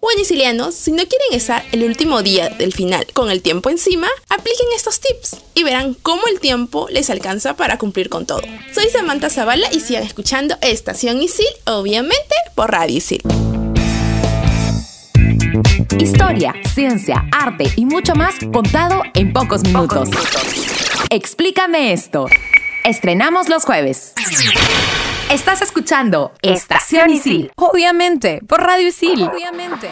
Bueno, 0.00 0.20
sicilianos, 0.20 0.74
si 0.74 0.92
no 0.92 1.04
quieren 1.04 1.32
estar 1.32 1.64
el 1.72 1.84
último 1.84 2.22
día 2.22 2.48
del 2.48 2.72
final 2.72 3.06
con 3.12 3.30
el 3.30 3.42
tiempo 3.42 3.68
encima, 3.68 4.08
apliquen 4.28 4.68
estos 4.74 5.00
tips 5.00 5.36
y 5.54 5.64
verán 5.64 5.94
cómo 5.94 6.22
el 6.28 6.40
tiempo 6.40 6.86
les 6.90 7.10
alcanza 7.10 7.56
para 7.56 7.78
cumplir 7.78 8.08
con 8.08 8.24
todo. 8.24 8.42
Soy 8.72 8.88
Samantha 8.90 9.28
Zavala 9.28 9.68
y 9.72 9.80
sigan 9.80 10.04
escuchando 10.04 10.56
Estación 10.62 11.20
Isil, 11.20 11.46
obviamente 11.66 12.34
por 12.54 12.70
Radio 12.70 12.96
Isil. 12.96 13.22
Historia, 15.96 16.54
ciencia, 16.64 17.26
arte 17.32 17.64
y 17.74 17.84
mucho 17.84 18.14
más 18.14 18.34
contado 18.52 19.02
en 19.14 19.32
pocos 19.32 19.62
minutos. 19.64 20.10
Explícame 21.10 21.92
esto. 21.92 22.26
Estrenamos 22.84 23.48
los 23.48 23.64
jueves. 23.64 24.14
Estás 25.30 25.62
escuchando 25.62 26.32
Estación 26.42 27.10
Isil. 27.10 27.52
Obviamente, 27.56 28.40
por 28.46 28.60
Radio 28.62 28.88
Isil. 28.88 29.22
Obviamente. 29.22 29.88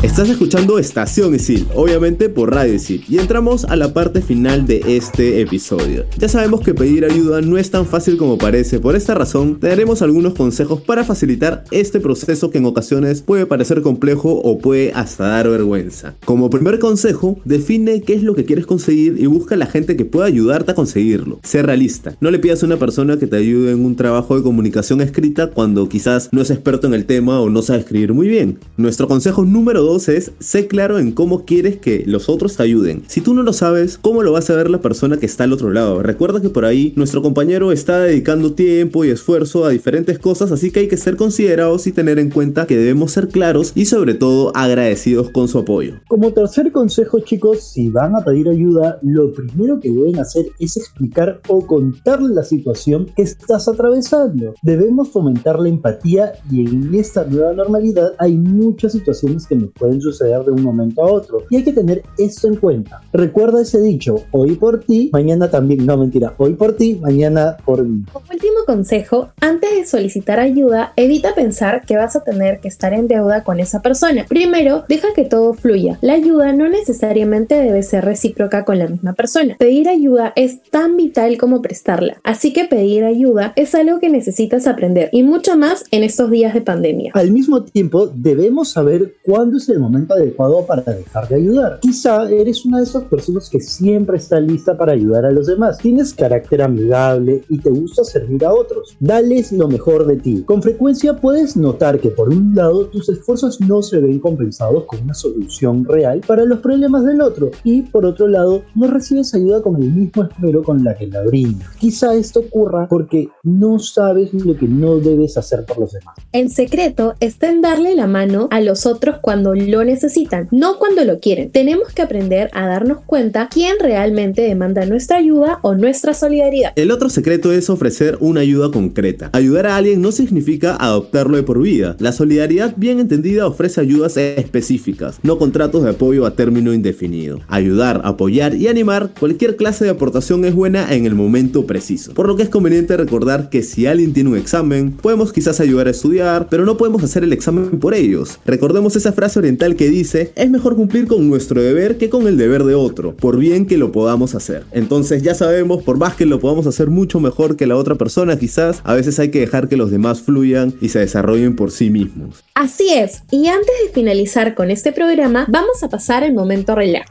Estás 0.00 0.28
escuchando 0.28 0.78
Estación 0.78 1.34
Isil, 1.34 1.66
obviamente 1.74 2.28
por 2.28 2.54
Radio 2.54 2.72
Isil, 2.72 3.04
y 3.08 3.18
entramos 3.18 3.64
a 3.64 3.74
la 3.74 3.92
parte 3.92 4.22
final 4.22 4.64
de 4.64 4.96
este 4.96 5.40
episodio. 5.40 6.04
Ya 6.16 6.28
sabemos 6.28 6.60
que 6.60 6.72
pedir 6.72 7.04
ayuda 7.04 7.40
no 7.40 7.58
es 7.58 7.72
tan 7.72 7.84
fácil 7.84 8.16
como 8.16 8.38
parece, 8.38 8.78
por 8.78 8.94
esta 8.94 9.16
razón 9.16 9.58
te 9.58 9.66
daremos 9.66 10.00
algunos 10.00 10.34
consejos 10.34 10.80
para 10.80 11.02
facilitar 11.02 11.64
este 11.72 11.98
proceso 11.98 12.50
que 12.50 12.58
en 12.58 12.66
ocasiones 12.66 13.22
puede 13.22 13.46
parecer 13.46 13.82
complejo 13.82 14.34
o 14.34 14.58
puede 14.58 14.92
hasta 14.92 15.26
dar 15.26 15.48
vergüenza. 15.48 16.14
Como 16.24 16.48
primer 16.48 16.78
consejo, 16.78 17.40
define 17.44 18.00
qué 18.02 18.14
es 18.14 18.22
lo 18.22 18.36
que 18.36 18.44
quieres 18.44 18.66
conseguir 18.66 19.16
y 19.18 19.26
busca 19.26 19.56
a 19.56 19.58
la 19.58 19.66
gente 19.66 19.96
que 19.96 20.04
pueda 20.04 20.26
ayudarte 20.26 20.70
a 20.70 20.76
conseguirlo. 20.76 21.40
Sé 21.42 21.62
realista, 21.62 22.16
no 22.20 22.30
le 22.30 22.38
pidas 22.38 22.62
a 22.62 22.66
una 22.66 22.76
persona 22.76 23.18
que 23.18 23.26
te 23.26 23.36
ayude 23.36 23.72
en 23.72 23.84
un 23.84 23.96
trabajo 23.96 24.36
de 24.36 24.44
comunicación 24.44 25.00
escrita 25.00 25.50
cuando 25.50 25.88
quizás 25.88 26.28
no 26.30 26.40
es 26.40 26.52
experto 26.52 26.86
en 26.86 26.94
el 26.94 27.04
tema 27.04 27.40
o 27.40 27.50
no 27.50 27.62
sabe 27.62 27.80
escribir 27.80 28.14
muy 28.14 28.28
bien. 28.28 28.60
Nuestro 28.76 29.08
consejo 29.08 29.44
número 29.44 29.82
2 29.82 29.87
es, 29.96 30.32
sé 30.38 30.66
claro 30.66 30.98
en 30.98 31.12
cómo 31.12 31.46
quieres 31.46 31.78
que 31.78 32.04
los 32.06 32.28
otros 32.28 32.56
te 32.56 32.62
ayuden. 32.62 33.02
Si 33.06 33.22
tú 33.22 33.32
no 33.32 33.42
lo 33.42 33.54
sabes, 33.54 33.96
¿cómo 33.96 34.22
lo 34.22 34.32
va 34.32 34.40
a 34.40 34.42
saber 34.42 34.68
la 34.68 34.82
persona 34.82 35.16
que 35.16 35.24
está 35.24 35.44
al 35.44 35.52
otro 35.54 35.72
lado? 35.72 36.02
Recuerda 36.02 36.42
que 36.42 36.50
por 36.50 36.66
ahí 36.66 36.92
nuestro 36.96 37.22
compañero 37.22 37.72
está 37.72 38.00
dedicando 38.00 38.52
tiempo 38.52 39.04
y 39.04 39.08
esfuerzo 39.08 39.64
a 39.64 39.70
diferentes 39.70 40.18
cosas, 40.18 40.52
así 40.52 40.70
que 40.70 40.80
hay 40.80 40.88
que 40.88 40.98
ser 40.98 41.16
considerados 41.16 41.86
y 41.86 41.92
tener 41.92 42.18
en 42.18 42.30
cuenta 42.30 42.66
que 42.66 42.76
debemos 42.76 43.12
ser 43.12 43.28
claros 43.28 43.72
y 43.74 43.86
sobre 43.86 44.12
todo 44.12 44.52
agradecidos 44.54 45.30
con 45.30 45.48
su 45.48 45.58
apoyo. 45.58 45.94
Como 46.06 46.32
tercer 46.32 46.70
consejo 46.70 47.20
chicos, 47.20 47.62
si 47.62 47.88
van 47.88 48.14
a 48.14 48.22
pedir 48.22 48.48
ayuda, 48.48 48.98
lo 49.02 49.32
primero 49.32 49.80
que 49.80 49.90
deben 49.90 50.18
hacer 50.18 50.46
es 50.58 50.76
explicar 50.76 51.40
o 51.48 51.66
contar 51.66 52.20
la 52.20 52.44
situación 52.44 53.06
que 53.16 53.22
estás 53.22 53.68
atravesando. 53.68 54.54
Debemos 54.62 55.08
fomentar 55.08 55.58
la 55.58 55.70
empatía 55.70 56.32
y 56.50 56.66
en 56.66 56.94
esta 56.94 57.24
nueva 57.24 57.54
normalidad 57.54 58.12
hay 58.18 58.36
muchas 58.36 58.92
situaciones 58.92 59.46
que 59.46 59.56
nos 59.56 59.70
pueden 59.78 60.00
suceder 60.00 60.42
de 60.44 60.50
un 60.50 60.62
momento 60.62 61.02
a 61.02 61.12
otro. 61.12 61.44
Y 61.50 61.56
hay 61.56 61.64
que 61.64 61.72
tener 61.72 62.02
esto 62.18 62.48
en 62.48 62.56
cuenta. 62.56 63.00
Recuerda 63.12 63.62
ese 63.62 63.80
dicho, 63.80 64.24
hoy 64.30 64.56
por 64.56 64.80
ti, 64.80 65.10
mañana 65.12 65.50
también, 65.50 65.86
no 65.86 65.96
mentira, 65.96 66.34
hoy 66.38 66.54
por 66.54 66.76
ti, 66.76 66.96
mañana 67.00 67.56
por 67.64 67.84
mí. 67.84 68.04
Como 68.12 68.26
último 68.30 68.64
consejo, 68.66 69.30
antes 69.40 69.70
de 69.70 69.86
solicitar 69.86 70.40
ayuda, 70.40 70.92
evita 70.96 71.34
pensar 71.34 71.82
que 71.86 71.96
vas 71.96 72.16
a 72.16 72.24
tener 72.24 72.60
que 72.60 72.68
estar 72.68 72.92
en 72.92 73.08
deuda 73.08 73.44
con 73.44 73.60
esa 73.60 73.82
persona. 73.82 74.26
Primero, 74.28 74.84
deja 74.88 75.08
que 75.14 75.24
todo 75.24 75.54
fluya. 75.54 75.98
La 76.00 76.14
ayuda 76.14 76.52
no 76.52 76.68
necesariamente 76.68 77.54
debe 77.54 77.82
ser 77.82 78.04
recíproca 78.04 78.64
con 78.64 78.78
la 78.78 78.88
misma 78.88 79.12
persona. 79.14 79.56
Pedir 79.58 79.88
ayuda 79.88 80.32
es 80.36 80.62
tan 80.70 80.96
vital 80.96 81.38
como 81.38 81.62
prestarla. 81.62 82.20
Así 82.24 82.52
que 82.52 82.64
pedir 82.64 83.04
ayuda 83.04 83.52
es 83.56 83.74
algo 83.74 83.98
que 83.98 84.08
necesitas 84.08 84.66
aprender 84.66 85.10
y 85.12 85.22
mucho 85.22 85.56
más 85.56 85.84
en 85.90 86.02
estos 86.02 86.30
días 86.30 86.54
de 86.54 86.60
pandemia. 86.60 87.12
Al 87.14 87.30
mismo 87.30 87.62
tiempo, 87.62 88.06
debemos 88.06 88.70
saber 88.70 89.14
cuándo 89.22 89.58
es 89.58 89.67
el 89.68 89.80
momento 89.80 90.14
adecuado 90.14 90.64
para 90.66 90.82
dejar 90.82 91.28
de 91.28 91.36
ayudar. 91.36 91.78
Quizá 91.80 92.28
eres 92.30 92.64
una 92.64 92.78
de 92.78 92.84
esas 92.84 93.04
personas 93.04 93.48
que 93.50 93.60
siempre 93.60 94.16
está 94.16 94.40
lista 94.40 94.76
para 94.76 94.92
ayudar 94.92 95.24
a 95.24 95.30
los 95.30 95.46
demás. 95.46 95.78
Tienes 95.78 96.14
carácter 96.14 96.62
amigable 96.62 97.42
y 97.48 97.58
te 97.58 97.70
gusta 97.70 98.04
servir 98.04 98.44
a 98.44 98.52
otros. 98.52 98.96
Dales 99.00 99.52
lo 99.52 99.68
mejor 99.68 100.06
de 100.06 100.16
ti. 100.16 100.42
Con 100.44 100.62
frecuencia 100.62 101.16
puedes 101.16 101.56
notar 101.56 102.00
que 102.00 102.10
por 102.10 102.28
un 102.28 102.54
lado 102.54 102.86
tus 102.86 103.08
esfuerzos 103.08 103.60
no 103.60 103.82
se 103.82 103.98
ven 103.98 104.18
compensados 104.18 104.84
con 104.84 105.02
una 105.02 105.14
solución 105.14 105.84
real 105.84 106.20
para 106.26 106.44
los 106.44 106.60
problemas 106.60 107.04
del 107.04 107.20
otro 107.20 107.50
y 107.64 107.82
por 107.82 108.04
otro 108.04 108.26
lado 108.28 108.62
no 108.74 108.86
recibes 108.88 109.34
ayuda 109.34 109.62
con 109.62 109.82
el 109.82 109.90
mismo 109.90 110.24
esmero 110.24 110.62
con 110.62 110.84
la 110.84 110.94
que 110.94 111.06
la 111.06 111.22
brindas. 111.22 111.68
Quizá 111.78 112.14
esto 112.14 112.40
ocurra 112.40 112.86
porque 112.88 113.28
no 113.42 113.78
sabes 113.78 114.32
lo 114.34 114.56
que 114.56 114.66
no 114.66 114.96
debes 114.96 115.36
hacer 115.36 115.64
por 115.64 115.78
los 115.78 115.92
demás. 115.92 116.16
El 116.32 116.50
secreto 116.50 117.14
está 117.20 117.50
en 117.50 117.60
darle 117.60 117.94
la 117.94 118.06
mano 118.06 118.48
a 118.50 118.60
los 118.60 118.86
otros 118.86 119.18
cuando 119.20 119.54
lo 119.66 119.84
necesitan, 119.84 120.48
no 120.50 120.78
cuando 120.78 121.04
lo 121.04 121.20
quieren. 121.20 121.50
Tenemos 121.50 121.92
que 121.92 122.02
aprender 122.02 122.50
a 122.52 122.66
darnos 122.66 123.00
cuenta 123.04 123.48
quién 123.52 123.74
realmente 123.80 124.42
demanda 124.42 124.86
nuestra 124.86 125.18
ayuda 125.18 125.58
o 125.62 125.74
nuestra 125.74 126.14
solidaridad. 126.14 126.72
El 126.76 126.90
otro 126.90 127.08
secreto 127.08 127.52
es 127.52 127.70
ofrecer 127.70 128.16
una 128.20 128.40
ayuda 128.40 128.70
concreta. 128.70 129.30
Ayudar 129.32 129.66
a 129.66 129.76
alguien 129.76 130.00
no 130.00 130.12
significa 130.12 130.76
adoptarlo 130.76 131.36
de 131.36 131.42
por 131.42 131.60
vida. 131.60 131.96
La 131.98 132.12
solidaridad 132.12 132.74
bien 132.76 133.00
entendida 133.00 133.46
ofrece 133.46 133.80
ayudas 133.80 134.16
específicas, 134.16 135.18
no 135.22 135.38
contratos 135.38 135.84
de 135.84 135.90
apoyo 135.90 136.26
a 136.26 136.34
término 136.34 136.72
indefinido. 136.72 137.40
Ayudar, 137.48 138.00
apoyar 138.04 138.54
y 138.54 138.68
animar, 138.68 139.10
cualquier 139.18 139.56
clase 139.56 139.84
de 139.84 139.90
aportación 139.90 140.44
es 140.44 140.54
buena 140.54 140.94
en 140.94 141.06
el 141.06 141.14
momento 141.14 141.66
preciso. 141.66 142.14
Por 142.14 142.28
lo 142.28 142.36
que 142.36 142.42
es 142.42 142.48
conveniente 142.48 142.96
recordar 142.96 143.50
que 143.50 143.62
si 143.62 143.86
alguien 143.86 144.12
tiene 144.12 144.30
un 144.30 144.36
examen, 144.36 144.92
podemos 144.92 145.32
quizás 145.32 145.60
ayudar 145.60 145.86
a 145.86 145.90
estudiar, 145.90 146.48
pero 146.48 146.64
no 146.64 146.76
podemos 146.76 147.02
hacer 147.02 147.24
el 147.24 147.32
examen 147.32 147.78
por 147.80 147.94
ellos. 147.94 148.38
Recordemos 148.46 148.96
esa 148.96 149.12
frase 149.12 149.40
que 149.56 149.88
dice, 149.88 150.32
es 150.34 150.50
mejor 150.50 150.76
cumplir 150.76 151.06
con 151.06 151.28
nuestro 151.28 151.62
deber 151.62 151.96
que 151.96 152.10
con 152.10 152.26
el 152.26 152.36
deber 152.36 152.64
de 152.64 152.74
otro, 152.74 153.14
por 153.14 153.38
bien 153.38 153.66
que 153.66 153.78
lo 153.78 153.92
podamos 153.92 154.34
hacer. 154.34 154.64
Entonces 154.72 155.22
ya 155.22 155.34
sabemos, 155.34 155.82
por 155.82 155.96
más 155.96 156.14
que 156.14 156.26
lo 156.26 156.38
podamos 156.38 156.66
hacer 156.66 156.88
mucho 156.88 157.18
mejor 157.18 157.56
que 157.56 157.66
la 157.66 157.76
otra 157.76 157.94
persona, 157.94 158.38
quizás 158.38 158.80
a 158.84 158.94
veces 158.94 159.18
hay 159.18 159.30
que 159.30 159.40
dejar 159.40 159.68
que 159.68 159.76
los 159.76 159.90
demás 159.90 160.20
fluyan 160.20 160.74
y 160.80 160.90
se 160.90 160.98
desarrollen 160.98 161.56
por 161.56 161.70
sí 161.70 161.90
mismos. 161.90 162.44
Así 162.54 162.92
es, 162.92 163.22
y 163.30 163.48
antes 163.48 163.74
de 163.84 163.92
finalizar 163.92 164.54
con 164.54 164.70
este 164.70 164.92
programa, 164.92 165.46
vamos 165.48 165.82
a 165.82 165.88
pasar 165.88 166.22
el 166.24 166.34
momento 166.34 166.74
relax. 166.74 167.10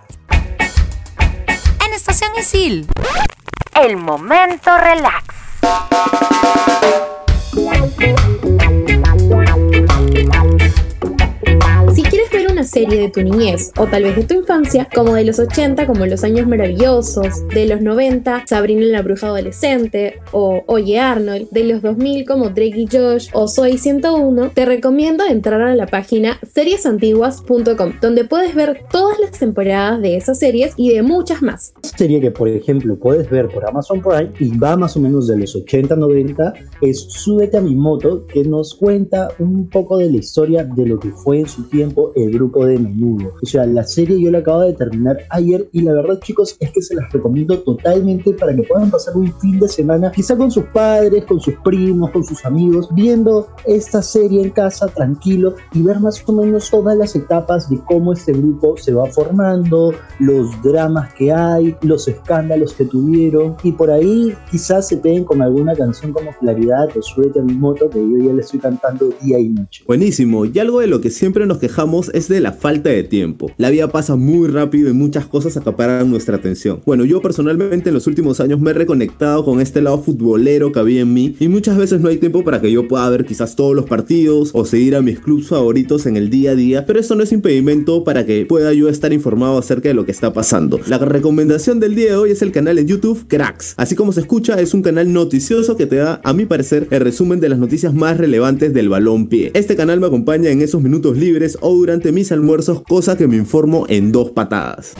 En 1.85 1.93
Estación 1.95 2.31
Isil. 2.39 2.85
El 3.83 3.97
momento 3.97 4.71
relax. 4.77 5.25
Serie 12.67 12.99
de 12.99 13.09
tu 13.09 13.21
niñez 13.21 13.71
o 13.77 13.87
tal 13.87 14.03
vez 14.03 14.15
de 14.15 14.23
tu 14.23 14.35
infancia, 14.35 14.87
como 14.93 15.13
de 15.13 15.23
los 15.23 15.39
80 15.39 15.87
como 15.87 16.05
Los 16.05 16.23
Años 16.23 16.47
Maravillosos, 16.47 17.47
de 17.53 17.65
los 17.67 17.81
90 17.81 18.43
Sabrina 18.45 18.85
la 18.85 19.01
Bruja 19.01 19.27
Adolescente 19.27 20.19
o 20.31 20.63
Oye 20.67 20.99
Arnold, 20.99 21.49
de 21.51 21.63
los 21.63 21.81
2000 21.81 22.25
como 22.25 22.49
Drake 22.49 22.81
y 22.81 22.87
Josh 22.87 23.29
o 23.33 23.47
Soy 23.47 23.77
101, 23.77 24.51
te 24.53 24.65
recomiendo 24.65 25.25
entrar 25.25 25.61
a 25.61 25.75
la 25.75 25.87
página 25.87 26.39
seriesantiguas.com 26.51 27.93
donde 28.01 28.25
puedes 28.25 28.55
ver 28.55 28.81
todas 28.91 29.19
las 29.19 29.31
temporadas 29.31 30.01
de 30.01 30.17
esas 30.17 30.39
series 30.39 30.73
y 30.77 30.93
de 30.93 31.01
muchas 31.01 31.41
más. 31.41 31.73
Serie 31.83 32.21
que 32.21 32.31
por 32.31 32.47
ejemplo 32.47 32.97
puedes 32.97 33.29
ver 33.29 33.47
por 33.47 33.67
Amazon 33.67 34.01
Prime 34.01 34.31
y 34.39 34.57
va 34.57 34.75
más 34.75 34.95
o 34.97 34.99
menos 34.99 35.27
de 35.27 35.37
los 35.37 35.55
80-90 35.55 36.53
es 36.81 37.07
Súbete 37.09 37.57
a 37.57 37.61
mi 37.61 37.75
moto 37.75 38.25
que 38.27 38.43
nos 38.43 38.75
cuenta 38.75 39.29
un 39.39 39.69
poco 39.69 39.97
de 39.97 40.09
la 40.09 40.17
historia 40.17 40.63
de 40.63 40.85
lo 40.85 40.99
que 40.99 41.09
fue 41.09 41.39
en 41.39 41.47
su 41.47 41.63
tiempo 41.63 42.11
el 42.15 42.31
grupo 42.31 42.56
de 42.65 42.77
menudo. 42.77 43.33
O 43.41 43.45
sea, 43.45 43.65
la 43.65 43.83
serie 43.83 44.21
yo 44.21 44.31
la 44.31 44.39
acabo 44.39 44.61
de 44.61 44.73
terminar 44.73 45.17
ayer 45.29 45.67
y 45.71 45.81
la 45.81 45.93
verdad 45.93 46.19
chicos 46.19 46.57
es 46.59 46.71
que 46.71 46.81
se 46.81 46.95
las 46.95 47.11
recomiendo 47.11 47.59
totalmente 47.59 48.33
para 48.33 48.55
que 48.55 48.63
puedan 48.63 48.89
pasar 48.89 49.15
un 49.15 49.31
fin 49.39 49.59
de 49.59 49.67
semana 49.67 50.11
quizá 50.11 50.37
con 50.37 50.51
sus 50.51 50.65
padres, 50.65 51.25
con 51.25 51.39
sus 51.39 51.55
primos, 51.63 52.11
con 52.11 52.23
sus 52.23 52.43
amigos, 52.45 52.89
viendo 52.93 53.47
esta 53.65 54.01
serie 54.01 54.41
en 54.41 54.49
casa 54.51 54.87
tranquilo 54.87 55.55
y 55.73 55.81
ver 55.81 55.99
más 55.99 56.23
o 56.25 56.33
menos 56.33 56.69
todas 56.69 56.97
las 56.97 57.15
etapas 57.15 57.69
de 57.69 57.79
cómo 57.85 58.13
este 58.13 58.33
grupo 58.33 58.75
se 58.77 58.93
va 58.93 59.05
formando, 59.07 59.93
los 60.19 60.61
dramas 60.63 61.13
que 61.13 61.31
hay, 61.31 61.75
los 61.81 62.07
escándalos 62.07 62.73
que 62.73 62.85
tuvieron 62.85 63.55
y 63.63 63.71
por 63.71 63.91
ahí 63.91 64.33
quizás 64.49 64.87
se 64.87 64.97
peguen 64.97 65.23
con 65.23 65.41
alguna 65.41 65.75
canción 65.75 66.11
como 66.11 66.31
Claridad 66.39 66.89
o 66.95 67.01
Suete 67.01 67.39
a 67.39 67.43
mi 67.43 67.53
moto 67.53 67.89
que 67.89 67.99
yo 67.99 68.17
ya 68.17 68.33
le 68.33 68.41
estoy 68.41 68.59
cantando 68.59 69.09
día 69.21 69.39
y 69.39 69.49
noche. 69.49 69.83
Buenísimo, 69.87 70.45
y 70.45 70.57
algo 70.59 70.79
de 70.79 70.87
lo 70.87 71.01
que 71.01 71.09
siempre 71.09 71.45
nos 71.45 71.59
quejamos 71.59 72.09
es 72.13 72.27
de 72.27 72.39
la 72.39 72.46
falta 72.53 72.89
de 72.89 73.03
tiempo. 73.03 73.51
La 73.57 73.69
vida 73.69 73.89
pasa 73.89 74.15
muy 74.15 74.47
rápido 74.47 74.89
y 74.89 74.93
muchas 74.93 75.25
cosas 75.25 75.57
acaparan 75.57 76.09
nuestra 76.09 76.37
atención. 76.37 76.81
Bueno, 76.85 77.05
yo 77.05 77.21
personalmente 77.21 77.89
en 77.89 77.95
los 77.95 78.07
últimos 78.07 78.39
años 78.39 78.59
me 78.59 78.71
he 78.71 78.73
reconectado 78.73 79.43
con 79.45 79.61
este 79.61 79.81
lado 79.81 80.01
futbolero 80.01 80.71
que 80.71 80.79
había 80.79 81.01
en 81.01 81.13
mí 81.13 81.35
y 81.39 81.47
muchas 81.47 81.77
veces 81.77 82.01
no 82.01 82.09
hay 82.09 82.17
tiempo 82.17 82.43
para 82.43 82.61
que 82.61 82.71
yo 82.71 82.87
pueda 82.87 83.09
ver 83.09 83.25
quizás 83.25 83.55
todos 83.55 83.75
los 83.75 83.85
partidos 83.85 84.51
o 84.53 84.65
seguir 84.65 84.95
a 84.95 85.01
mis 85.01 85.19
clubes 85.19 85.47
favoritos 85.47 86.05
en 86.05 86.17
el 86.17 86.29
día 86.29 86.51
a 86.51 86.55
día, 86.55 86.85
pero 86.85 86.99
eso 86.99 87.15
no 87.15 87.23
es 87.23 87.31
impedimento 87.31 88.03
para 88.03 88.25
que 88.25 88.45
pueda 88.45 88.73
yo 88.73 88.89
estar 88.89 89.13
informado 89.13 89.57
acerca 89.57 89.89
de 89.89 89.95
lo 89.95 90.05
que 90.05 90.11
está 90.11 90.33
pasando. 90.33 90.79
La 90.87 90.97
recomendación 90.97 91.79
del 91.79 91.95
día 91.95 92.11
de 92.11 92.17
hoy 92.17 92.31
es 92.31 92.41
el 92.41 92.51
canal 92.51 92.79
en 92.79 92.87
YouTube 92.87 93.25
Cracks. 93.27 93.73
Así 93.77 93.95
como 93.95 94.11
se 94.11 94.21
escucha, 94.21 94.59
es 94.59 94.73
un 94.73 94.81
canal 94.81 95.11
noticioso 95.11 95.77
que 95.77 95.85
te 95.85 95.97
da, 95.97 96.21
a 96.23 96.33
mi 96.33 96.45
parecer, 96.45 96.87
el 96.91 97.01
resumen 97.01 97.39
de 97.39 97.49
las 97.49 97.59
noticias 97.59 97.93
más 97.93 98.17
relevantes 98.17 98.73
del 98.73 98.89
balón 98.89 99.27
pie. 99.27 99.51
Este 99.53 99.75
canal 99.75 99.99
me 99.99 100.07
acompaña 100.07 100.49
en 100.49 100.61
esos 100.61 100.81
minutos 100.81 101.17
libres 101.17 101.57
o 101.61 101.73
durante 101.73 102.11
mis 102.11 102.31
almuerzos, 102.37 102.81
cosa 102.87 103.17
que 103.17 103.27
me 103.27 103.35
informo 103.35 103.85
en 103.89 104.11
dos 104.11 104.31
patadas. 104.31 104.93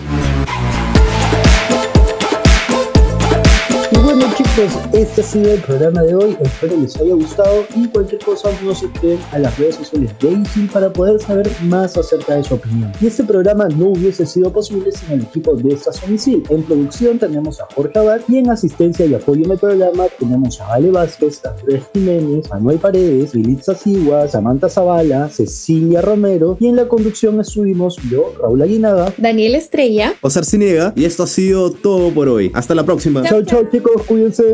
Chicos, 4.57 4.73
este 4.93 5.21
ha 5.21 5.23
sido 5.23 5.51
el 5.51 5.61
programa 5.61 6.01
de 6.01 6.15
hoy, 6.15 6.35
espero 6.41 6.77
les 6.77 6.95
haya 6.97 7.13
gustado 7.13 7.65
y 7.75 7.87
cualquier 7.87 8.23
cosa 8.23 8.49
no 8.63 8.73
se 8.73 8.89
queden 8.91 9.19
a 9.31 9.37
las 9.37 9.57
redes 9.59 9.75
sociales 9.75 10.11
de 10.19 10.31
Isil 10.31 10.67
para 10.69 10.91
poder 10.91 11.19
saber 11.19 11.47
más 11.63 11.95
acerca 11.95 12.35
de 12.35 12.43
su 12.43 12.55
opinión. 12.55 12.91
Y 12.99 13.07
este 13.07 13.23
programa 13.23 13.67
no 13.67 13.89
hubiese 13.89 14.25
sido 14.25 14.51
posible 14.51 14.91
sin 14.91 15.11
el 15.11 15.21
equipo 15.21 15.55
de 15.55 15.73
Estación 15.73 16.15
Isil. 16.15 16.43
En 16.49 16.63
producción 16.63 17.19
tenemos 17.19 17.59
a 17.61 17.67
Jorge 17.75 17.99
Abad 17.99 18.21
y 18.27 18.37
en 18.37 18.49
asistencia 18.49 19.05
y 19.05 19.13
apoyo 19.13 19.45
en 19.45 19.51
el 19.51 19.59
programa 19.59 20.05
tenemos 20.19 20.59
a 20.59 20.73
Ale 20.73 20.89
Vázquez, 20.89 21.41
Andrés 21.45 21.83
Jiménez, 21.93 22.49
Manuel 22.49 22.79
Paredes, 22.79 23.35
Lilitza 23.35 23.75
Sigua, 23.75 24.27
Samantha 24.27 24.69
Zavala, 24.69 25.29
Cecilia 25.29 26.01
Romero 26.01 26.57
y 26.59 26.67
en 26.67 26.77
la 26.77 26.87
conducción 26.87 27.39
estuvimos 27.39 27.97
yo, 28.09 28.33
Raúl 28.41 28.61
Aguinaga, 28.61 29.13
Daniel 29.17 29.55
Estrella, 29.55 30.15
Osar 30.21 30.45
Cinega 30.45 30.93
y 30.95 31.05
esto 31.05 31.23
ha 31.23 31.27
sido 31.27 31.71
todo 31.71 32.11
por 32.11 32.27
hoy. 32.27 32.49
Hasta 32.55 32.73
la 32.73 32.83
próxima. 32.83 33.21
Chao, 33.23 33.43
chao 33.43 33.63
chicos, 33.71 34.01
cuídense. 34.07 34.46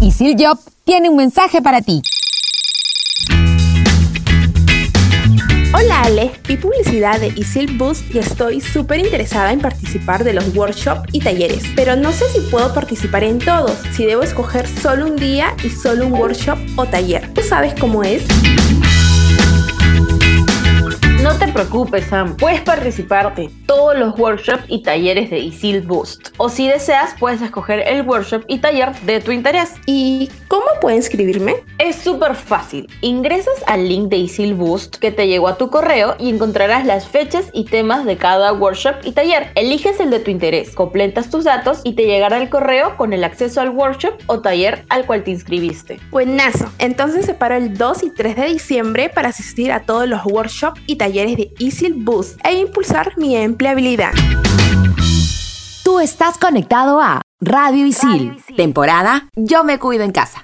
Isil 0.00 0.36
Job 0.38 0.58
tiene 0.84 1.10
un 1.10 1.16
mensaje 1.16 1.60
para 1.60 1.82
ti. 1.82 2.02
Hola 5.74 6.02
Ale, 6.02 6.32
vi 6.46 6.56
publicidad 6.56 7.18
de 7.20 7.28
Isil 7.28 7.76
Boost 7.76 8.14
y 8.14 8.18
estoy 8.18 8.60
súper 8.60 9.00
interesada 9.00 9.52
en 9.52 9.60
participar 9.60 10.22
de 10.22 10.32
los 10.32 10.54
workshops 10.54 11.08
y 11.12 11.20
talleres, 11.20 11.64
pero 11.74 11.96
no 11.96 12.12
sé 12.12 12.28
si 12.28 12.40
puedo 12.50 12.72
participar 12.74 13.24
en 13.24 13.38
todos, 13.38 13.78
si 13.94 14.04
debo 14.04 14.22
escoger 14.22 14.66
solo 14.68 15.06
un 15.06 15.16
día 15.16 15.54
y 15.64 15.70
solo 15.70 16.06
un 16.06 16.12
workshop 16.12 16.58
o 16.76 16.86
taller. 16.86 17.32
¿Tú 17.34 17.42
sabes 17.42 17.74
cómo 17.78 18.02
es? 18.02 18.22
No 21.22 21.38
te 21.38 21.46
preocupes, 21.46 22.06
Sam. 22.06 22.36
Puedes 22.36 22.62
participar 22.62 23.32
de 23.36 23.48
todos 23.66 23.96
los 23.96 24.18
workshops 24.18 24.64
y 24.66 24.82
talleres 24.82 25.30
de 25.30 25.38
Isil 25.38 25.80
Boost. 25.80 26.30
O 26.36 26.48
si 26.48 26.66
deseas, 26.66 27.14
puedes 27.16 27.40
escoger 27.40 27.78
el 27.86 28.02
workshop 28.02 28.42
y 28.48 28.58
taller 28.58 28.92
de 29.02 29.20
tu 29.20 29.30
interés. 29.30 29.70
¿Y 29.86 30.28
cómo 30.48 30.66
puedo 30.80 30.96
inscribirme? 30.96 31.54
Es 31.78 31.94
súper 31.94 32.34
fácil. 32.34 32.88
Ingresas 33.02 33.54
al 33.68 33.88
link 33.88 34.08
de 34.08 34.16
Isil 34.16 34.54
Boost 34.54 34.96
que 34.96 35.12
te 35.12 35.28
llegó 35.28 35.46
a 35.46 35.58
tu 35.58 35.70
correo 35.70 36.16
y 36.18 36.28
encontrarás 36.28 36.84
las 36.84 37.06
fechas 37.06 37.50
y 37.52 37.66
temas 37.66 38.04
de 38.04 38.16
cada 38.16 38.52
workshop 38.52 38.96
y 39.04 39.12
taller. 39.12 39.52
Eliges 39.54 40.00
el 40.00 40.10
de 40.10 40.18
tu 40.18 40.32
interés, 40.32 40.74
completas 40.74 41.30
tus 41.30 41.44
datos 41.44 41.82
y 41.84 41.92
te 41.92 42.06
llegará 42.06 42.38
el 42.38 42.48
correo 42.48 42.96
con 42.96 43.12
el 43.12 43.22
acceso 43.22 43.60
al 43.60 43.70
workshop 43.70 44.14
o 44.26 44.40
taller 44.40 44.84
al 44.88 45.06
cual 45.06 45.22
te 45.22 45.30
inscribiste. 45.30 46.00
Buenazo. 46.10 46.68
Entonces 46.80 47.26
separo 47.26 47.54
el 47.54 47.78
2 47.78 48.02
y 48.02 48.10
3 48.10 48.34
de 48.34 48.46
diciembre 48.46 49.08
para 49.08 49.28
asistir 49.28 49.70
a 49.70 49.82
todos 49.82 50.08
los 50.08 50.26
workshops 50.26 50.80
y 50.88 50.96
talleres 50.96 51.11
talleres 51.12 51.36
de 51.36 51.52
Isil 51.58 51.92
Boost 51.94 52.40
e 52.42 52.54
impulsar 52.54 53.12
mi 53.18 53.36
empleabilidad. 53.36 54.12
Tú 55.84 56.00
estás 56.00 56.38
conectado 56.38 57.02
a 57.02 57.20
Radio 57.38 57.84
Isil, 57.84 58.42
temporada 58.56 59.28
Yo 59.36 59.62
me 59.62 59.78
cuido 59.78 60.04
en 60.04 60.12
casa. 60.12 60.40